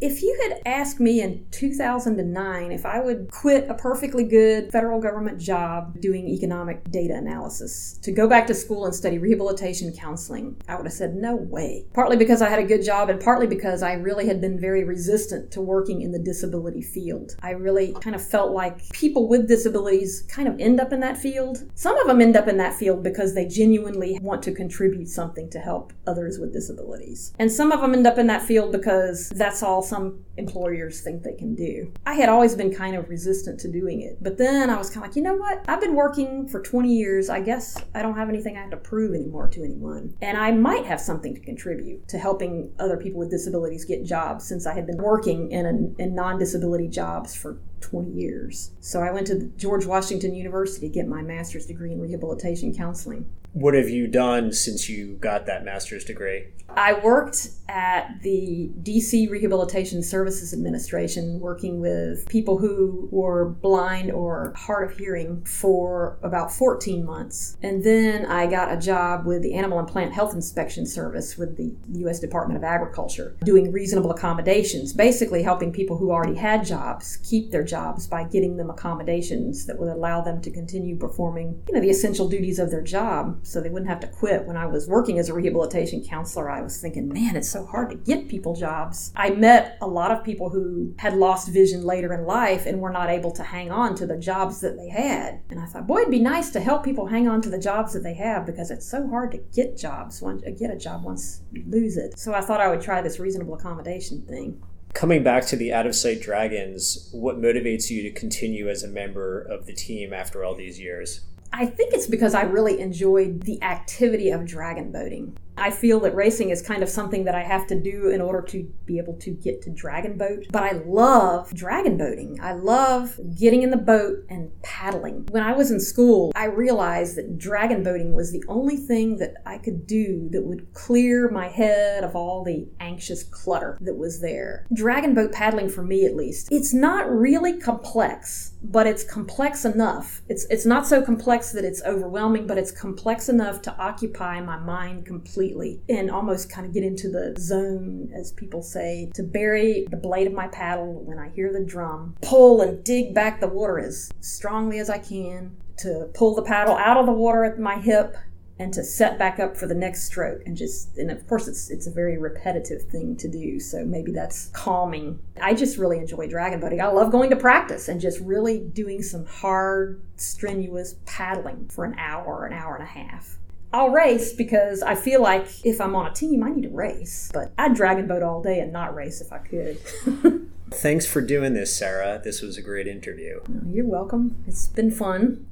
If 0.00 0.22
you 0.22 0.38
had 0.44 0.62
asked 0.64 1.00
me 1.00 1.22
in 1.22 1.44
2009 1.50 2.70
if 2.70 2.86
I 2.86 3.00
would 3.00 3.32
quit 3.32 3.68
a 3.68 3.74
perfectly 3.74 4.22
good 4.22 4.70
federal 4.70 5.00
government 5.00 5.40
job 5.40 6.00
doing 6.00 6.28
economic 6.28 6.88
data 6.92 7.16
analysis 7.16 7.98
to 8.02 8.12
go 8.12 8.28
back 8.28 8.46
to 8.46 8.54
school 8.54 8.84
and 8.86 8.94
study 8.94 9.18
rehabilitation 9.18 9.92
counseling, 9.92 10.56
I 10.68 10.76
would 10.76 10.86
have 10.86 10.92
said 10.92 11.16
no 11.16 11.34
way. 11.34 11.84
Partly 11.94 12.16
because 12.16 12.42
I 12.42 12.48
had 12.48 12.60
a 12.60 12.64
good 12.64 12.84
job 12.84 13.10
and 13.10 13.20
partly 13.20 13.48
because 13.48 13.82
I 13.82 13.94
really 13.94 14.28
had 14.28 14.40
been 14.40 14.60
very 14.60 14.84
resistant 14.84 15.50
to 15.52 15.60
working 15.60 16.02
in 16.02 16.12
the 16.12 16.20
disability 16.20 16.82
field. 16.82 17.34
I 17.42 17.50
really 17.50 17.92
kind 17.94 18.14
of 18.14 18.24
felt 18.24 18.52
like 18.52 18.88
people 18.90 19.26
with 19.26 19.48
disabilities 19.48 20.22
kind 20.28 20.46
of 20.46 20.60
end 20.60 20.78
up 20.78 20.92
in 20.92 21.00
that 21.00 21.16
field. 21.16 21.68
Some 21.74 21.98
of 21.98 22.06
them 22.06 22.20
end 22.20 22.36
up 22.36 22.46
in 22.46 22.56
that 22.58 22.74
field 22.74 23.02
because 23.02 23.34
they 23.34 23.46
genuinely 23.48 24.20
want 24.22 24.44
to 24.44 24.52
contribute 24.52 25.08
something 25.08 25.50
to 25.50 25.58
help 25.58 25.92
others 26.06 26.38
with 26.38 26.52
disabilities. 26.52 27.32
And 27.40 27.50
some 27.50 27.72
of 27.72 27.80
them 27.80 27.94
end 27.94 28.06
up 28.06 28.18
in 28.18 28.28
that 28.28 28.42
field 28.42 28.70
because 28.70 29.30
that's 29.30 29.60
all 29.60 29.87
some 29.88 30.24
employers 30.36 31.00
think 31.00 31.22
they 31.22 31.34
can 31.34 31.54
do. 31.54 31.92
I 32.06 32.14
had 32.14 32.28
always 32.28 32.54
been 32.54 32.74
kind 32.74 32.96
of 32.96 33.08
resistant 33.08 33.58
to 33.60 33.70
doing 33.70 34.02
it, 34.02 34.22
but 34.22 34.38
then 34.38 34.70
I 34.70 34.76
was 34.76 34.90
kind 34.90 35.04
of 35.04 35.10
like, 35.10 35.16
you 35.16 35.22
know 35.22 35.34
what? 35.34 35.64
I've 35.68 35.80
been 35.80 35.94
working 35.94 36.46
for 36.48 36.62
20 36.62 36.92
years. 36.92 37.28
I 37.28 37.40
guess 37.40 37.76
I 37.94 38.02
don't 38.02 38.16
have 38.16 38.28
anything 38.28 38.56
I 38.56 38.60
have 38.60 38.70
to 38.70 38.76
prove 38.76 39.14
anymore 39.14 39.48
to 39.48 39.64
anyone. 39.64 40.14
And 40.20 40.36
I 40.36 40.52
might 40.52 40.86
have 40.86 41.00
something 41.00 41.34
to 41.34 41.40
contribute 41.40 42.08
to 42.08 42.18
helping 42.18 42.72
other 42.78 42.96
people 42.96 43.18
with 43.18 43.30
disabilities 43.30 43.84
get 43.84 44.04
jobs 44.04 44.46
since 44.46 44.66
I 44.66 44.74
had 44.74 44.86
been 44.86 44.98
working 44.98 45.50
in, 45.50 45.66
a, 45.66 46.02
in 46.02 46.14
non 46.14 46.38
disability 46.38 46.88
jobs 46.88 47.34
for 47.34 47.58
20 47.80 48.10
years. 48.10 48.72
So 48.80 49.00
I 49.00 49.10
went 49.10 49.26
to 49.28 49.50
George 49.56 49.86
Washington 49.86 50.34
University 50.34 50.88
to 50.88 50.92
get 50.92 51.06
my 51.06 51.22
master's 51.22 51.66
degree 51.66 51.92
in 51.92 52.00
rehabilitation 52.00 52.74
counseling. 52.74 53.26
What 53.52 53.74
have 53.74 53.88
you 53.88 54.06
done 54.06 54.52
since 54.52 54.88
you 54.88 55.14
got 55.14 55.46
that 55.46 55.64
master's 55.64 56.04
degree? 56.04 56.48
I 56.76 56.92
worked 56.92 57.48
at 57.68 58.22
the 58.22 58.70
DC 58.82 59.28
Rehabilitation 59.28 60.02
Services 60.02 60.52
Administration 60.52 61.40
working 61.40 61.80
with 61.80 62.28
people 62.28 62.58
who 62.58 63.08
were 63.10 63.46
blind 63.46 64.10
or 64.12 64.54
hard 64.56 64.90
of 64.90 64.96
hearing 64.96 65.44
for 65.44 66.18
about 66.22 66.52
14 66.52 67.04
months. 67.04 67.56
And 67.62 67.82
then 67.82 68.26
I 68.26 68.46
got 68.46 68.72
a 68.72 68.76
job 68.76 69.26
with 69.26 69.42
the 69.42 69.54
Animal 69.54 69.78
and 69.78 69.88
Plant 69.88 70.12
Health 70.12 70.34
Inspection 70.34 70.86
Service 70.86 71.36
with 71.36 71.56
the 71.56 71.74
U.S. 72.00 72.20
Department 72.20 72.56
of 72.56 72.64
Agriculture 72.64 73.36
doing 73.44 73.72
reasonable 73.72 74.10
accommodations, 74.10 74.92
basically 74.92 75.42
helping 75.42 75.72
people 75.72 75.98
who 75.98 76.10
already 76.10 76.36
had 76.36 76.64
jobs 76.64 77.18
keep 77.18 77.50
their 77.50 77.64
jobs 77.64 78.06
by 78.06 78.24
getting 78.24 78.56
them 78.56 78.70
accommodations 78.70 79.66
that 79.66 79.78
would 79.78 79.88
allow 79.88 80.20
them 80.20 80.40
to 80.42 80.50
continue 80.50 80.96
performing, 80.96 81.60
you 81.66 81.74
know, 81.74 81.80
the 81.80 81.90
essential 81.90 82.28
duties 82.28 82.58
of 82.58 82.70
their 82.70 82.82
job 82.82 83.37
so 83.42 83.60
they 83.60 83.70
wouldn't 83.70 83.90
have 83.90 84.00
to 84.00 84.06
quit. 84.06 84.44
When 84.44 84.56
I 84.56 84.66
was 84.66 84.88
working 84.88 85.18
as 85.18 85.28
a 85.28 85.34
rehabilitation 85.34 86.04
counselor, 86.04 86.50
I 86.50 86.60
was 86.60 86.80
thinking, 86.80 87.08
man, 87.08 87.36
it's 87.36 87.50
so 87.50 87.64
hard 87.64 87.90
to 87.90 87.96
get 87.96 88.28
people 88.28 88.54
jobs. 88.54 89.12
I 89.16 89.30
met 89.30 89.78
a 89.80 89.86
lot 89.86 90.10
of 90.10 90.24
people 90.24 90.50
who 90.50 90.94
had 90.98 91.14
lost 91.14 91.48
vision 91.48 91.84
later 91.84 92.12
in 92.12 92.24
life 92.24 92.66
and 92.66 92.80
were 92.80 92.90
not 92.90 93.10
able 93.10 93.30
to 93.32 93.42
hang 93.42 93.70
on 93.70 93.94
to 93.96 94.06
the 94.06 94.16
jobs 94.16 94.60
that 94.60 94.76
they 94.76 94.88
had. 94.88 95.40
And 95.50 95.60
I 95.60 95.66
thought, 95.66 95.86
boy, 95.86 95.98
it'd 95.98 96.10
be 96.10 96.20
nice 96.20 96.50
to 96.50 96.60
help 96.60 96.84
people 96.84 97.06
hang 97.06 97.28
on 97.28 97.40
to 97.42 97.50
the 97.50 97.58
jobs 97.58 97.92
that 97.92 98.02
they 98.02 98.14
have 98.14 98.46
because 98.46 98.70
it's 98.70 98.88
so 98.88 99.08
hard 99.08 99.32
to 99.32 99.38
get 99.54 99.76
jobs, 99.76 100.20
once, 100.20 100.42
uh, 100.46 100.50
get 100.50 100.70
a 100.70 100.76
job 100.76 101.04
once 101.04 101.42
you 101.52 101.64
lose 101.68 101.96
it. 101.96 102.18
So 102.18 102.34
I 102.34 102.40
thought 102.40 102.60
I 102.60 102.68
would 102.68 102.80
try 102.80 103.00
this 103.00 103.18
reasonable 103.18 103.54
accommodation 103.54 104.22
thing. 104.22 104.62
Coming 104.94 105.22
back 105.22 105.46
to 105.46 105.56
the 105.56 105.72
out 105.72 105.86
of 105.86 105.94
sight 105.94 106.20
dragons, 106.20 107.10
what 107.12 107.40
motivates 107.40 107.90
you 107.90 108.02
to 108.02 108.10
continue 108.10 108.68
as 108.68 108.82
a 108.82 108.88
member 108.88 109.40
of 109.40 109.66
the 109.66 109.74
team 109.74 110.12
after 110.12 110.42
all 110.42 110.54
these 110.54 110.80
years? 110.80 111.20
I 111.52 111.66
think 111.66 111.94
it's 111.94 112.06
because 112.06 112.34
I 112.34 112.42
really 112.42 112.80
enjoyed 112.80 113.42
the 113.42 113.62
activity 113.62 114.30
of 114.30 114.46
dragon 114.46 114.92
boating. 114.92 115.36
I 115.58 115.70
feel 115.70 116.00
that 116.00 116.14
racing 116.14 116.50
is 116.50 116.62
kind 116.62 116.82
of 116.82 116.88
something 116.88 117.24
that 117.24 117.34
I 117.34 117.42
have 117.42 117.66
to 117.68 117.80
do 117.80 118.10
in 118.10 118.20
order 118.20 118.42
to 118.42 118.64
be 118.86 118.98
able 118.98 119.14
to 119.14 119.30
get 119.30 119.62
to 119.62 119.70
dragon 119.70 120.16
boat. 120.16 120.46
But 120.50 120.62
I 120.62 120.72
love 120.86 121.52
dragon 121.54 121.96
boating. 121.96 122.38
I 122.40 122.52
love 122.52 123.18
getting 123.38 123.62
in 123.62 123.70
the 123.70 123.76
boat 123.76 124.24
and 124.28 124.50
paddling. 124.62 125.26
When 125.30 125.42
I 125.42 125.52
was 125.52 125.70
in 125.70 125.80
school, 125.80 126.32
I 126.34 126.44
realized 126.44 127.16
that 127.16 127.38
dragon 127.38 127.82
boating 127.82 128.14
was 128.14 128.32
the 128.32 128.44
only 128.48 128.76
thing 128.76 129.16
that 129.18 129.34
I 129.44 129.58
could 129.58 129.86
do 129.86 130.28
that 130.32 130.44
would 130.44 130.72
clear 130.74 131.30
my 131.30 131.48
head 131.48 132.04
of 132.04 132.14
all 132.14 132.44
the 132.44 132.68
anxious 132.80 133.22
clutter 133.22 133.76
that 133.80 133.96
was 133.96 134.20
there. 134.20 134.66
Dragon 134.72 135.14
boat 135.14 135.32
paddling 135.32 135.68
for 135.68 135.82
me 135.82 136.04
at 136.04 136.16
least, 136.16 136.48
it's 136.50 136.72
not 136.72 137.10
really 137.10 137.58
complex, 137.58 138.52
but 138.62 138.86
it's 138.86 139.04
complex 139.04 139.64
enough. 139.64 140.22
It's 140.28 140.46
it's 140.50 140.66
not 140.66 140.86
so 140.86 141.02
complex 141.02 141.52
that 141.52 141.64
it's 141.64 141.82
overwhelming, 141.82 142.46
but 142.46 142.58
it's 142.58 142.70
complex 142.70 143.28
enough 143.28 143.62
to 143.62 143.76
occupy 143.76 144.40
my 144.40 144.58
mind 144.58 145.06
completely 145.06 145.47
completely 145.48 145.80
and 145.88 146.10
almost 146.10 146.50
kind 146.50 146.66
of 146.66 146.72
get 146.72 146.84
into 146.84 147.08
the 147.08 147.34
zone, 147.38 148.10
as 148.14 148.32
people 148.32 148.62
say, 148.62 149.10
to 149.14 149.22
bury 149.22 149.86
the 149.90 149.96
blade 149.96 150.26
of 150.26 150.32
my 150.32 150.48
paddle 150.48 151.02
when 151.04 151.18
I 151.18 151.30
hear 151.30 151.52
the 151.52 151.64
drum, 151.64 152.14
pull 152.22 152.60
and 152.60 152.84
dig 152.84 153.14
back. 153.14 153.40
The 153.40 153.48
water 153.48 153.78
as 153.78 154.10
strongly 154.20 154.78
as 154.78 154.90
I 154.90 154.98
can, 154.98 155.56
to 155.78 156.10
pull 156.14 156.34
the 156.34 156.42
paddle 156.42 156.76
out 156.76 156.96
of 156.96 157.06
the 157.06 157.12
water 157.12 157.44
at 157.44 157.58
my 157.58 157.78
hip 157.78 158.16
and 158.58 158.74
to 158.74 158.82
set 158.82 159.16
back 159.16 159.38
up 159.38 159.56
for 159.56 159.68
the 159.68 159.74
next 159.74 160.04
stroke. 160.04 160.42
And 160.44 160.56
just 160.56 160.96
and 160.98 161.10
of 161.10 161.26
course 161.28 161.46
it's 161.46 161.70
it's 161.70 161.86
a 161.86 161.90
very 161.92 162.18
repetitive 162.18 162.82
thing 162.82 163.16
to 163.16 163.28
do. 163.28 163.60
So 163.60 163.84
maybe 163.84 164.10
that's 164.10 164.48
calming. 164.48 165.20
I 165.40 165.54
just 165.54 165.78
really 165.78 165.98
enjoy 165.98 166.26
dragon 166.26 166.60
boating 166.60 166.80
i 166.80 166.86
love 166.88 167.12
going 167.12 167.30
to 167.30 167.36
practice 167.36 167.88
and 167.88 168.00
just 168.00 168.18
really 168.20 168.58
doing 168.58 169.02
some 169.02 169.24
hard 169.24 170.02
strenuous 170.16 170.96
paddling 171.06 171.68
for 171.68 171.84
an 171.84 171.94
hour 171.96 172.44
an 172.44 172.52
hour 172.52 172.74
and 172.74 172.82
a 172.82 172.86
half 172.86 173.38
I'll 173.72 173.90
race 173.90 174.32
because 174.32 174.82
I 174.82 174.94
feel 174.94 175.22
like 175.22 175.46
if 175.64 175.80
I'm 175.80 175.94
on 175.94 176.06
a 176.06 176.14
team, 176.14 176.42
I 176.42 176.50
need 176.50 176.62
to 176.62 176.70
race. 176.70 177.30
But 177.32 177.52
I'd 177.58 177.74
dragon 177.74 178.06
boat 178.06 178.22
all 178.22 178.42
day 178.42 178.60
and 178.60 178.72
not 178.72 178.94
race 178.94 179.20
if 179.20 179.32
I 179.32 179.38
could. 179.38 179.78
Thanks 180.70 181.06
for 181.06 181.20
doing 181.20 181.54
this, 181.54 181.74
Sarah. 181.74 182.20
This 182.22 182.42
was 182.42 182.56
a 182.56 182.62
great 182.62 182.86
interview. 182.86 183.40
You're 183.66 183.86
welcome. 183.86 184.42
It's 184.46 184.68
been 184.68 184.90
fun. 184.90 185.46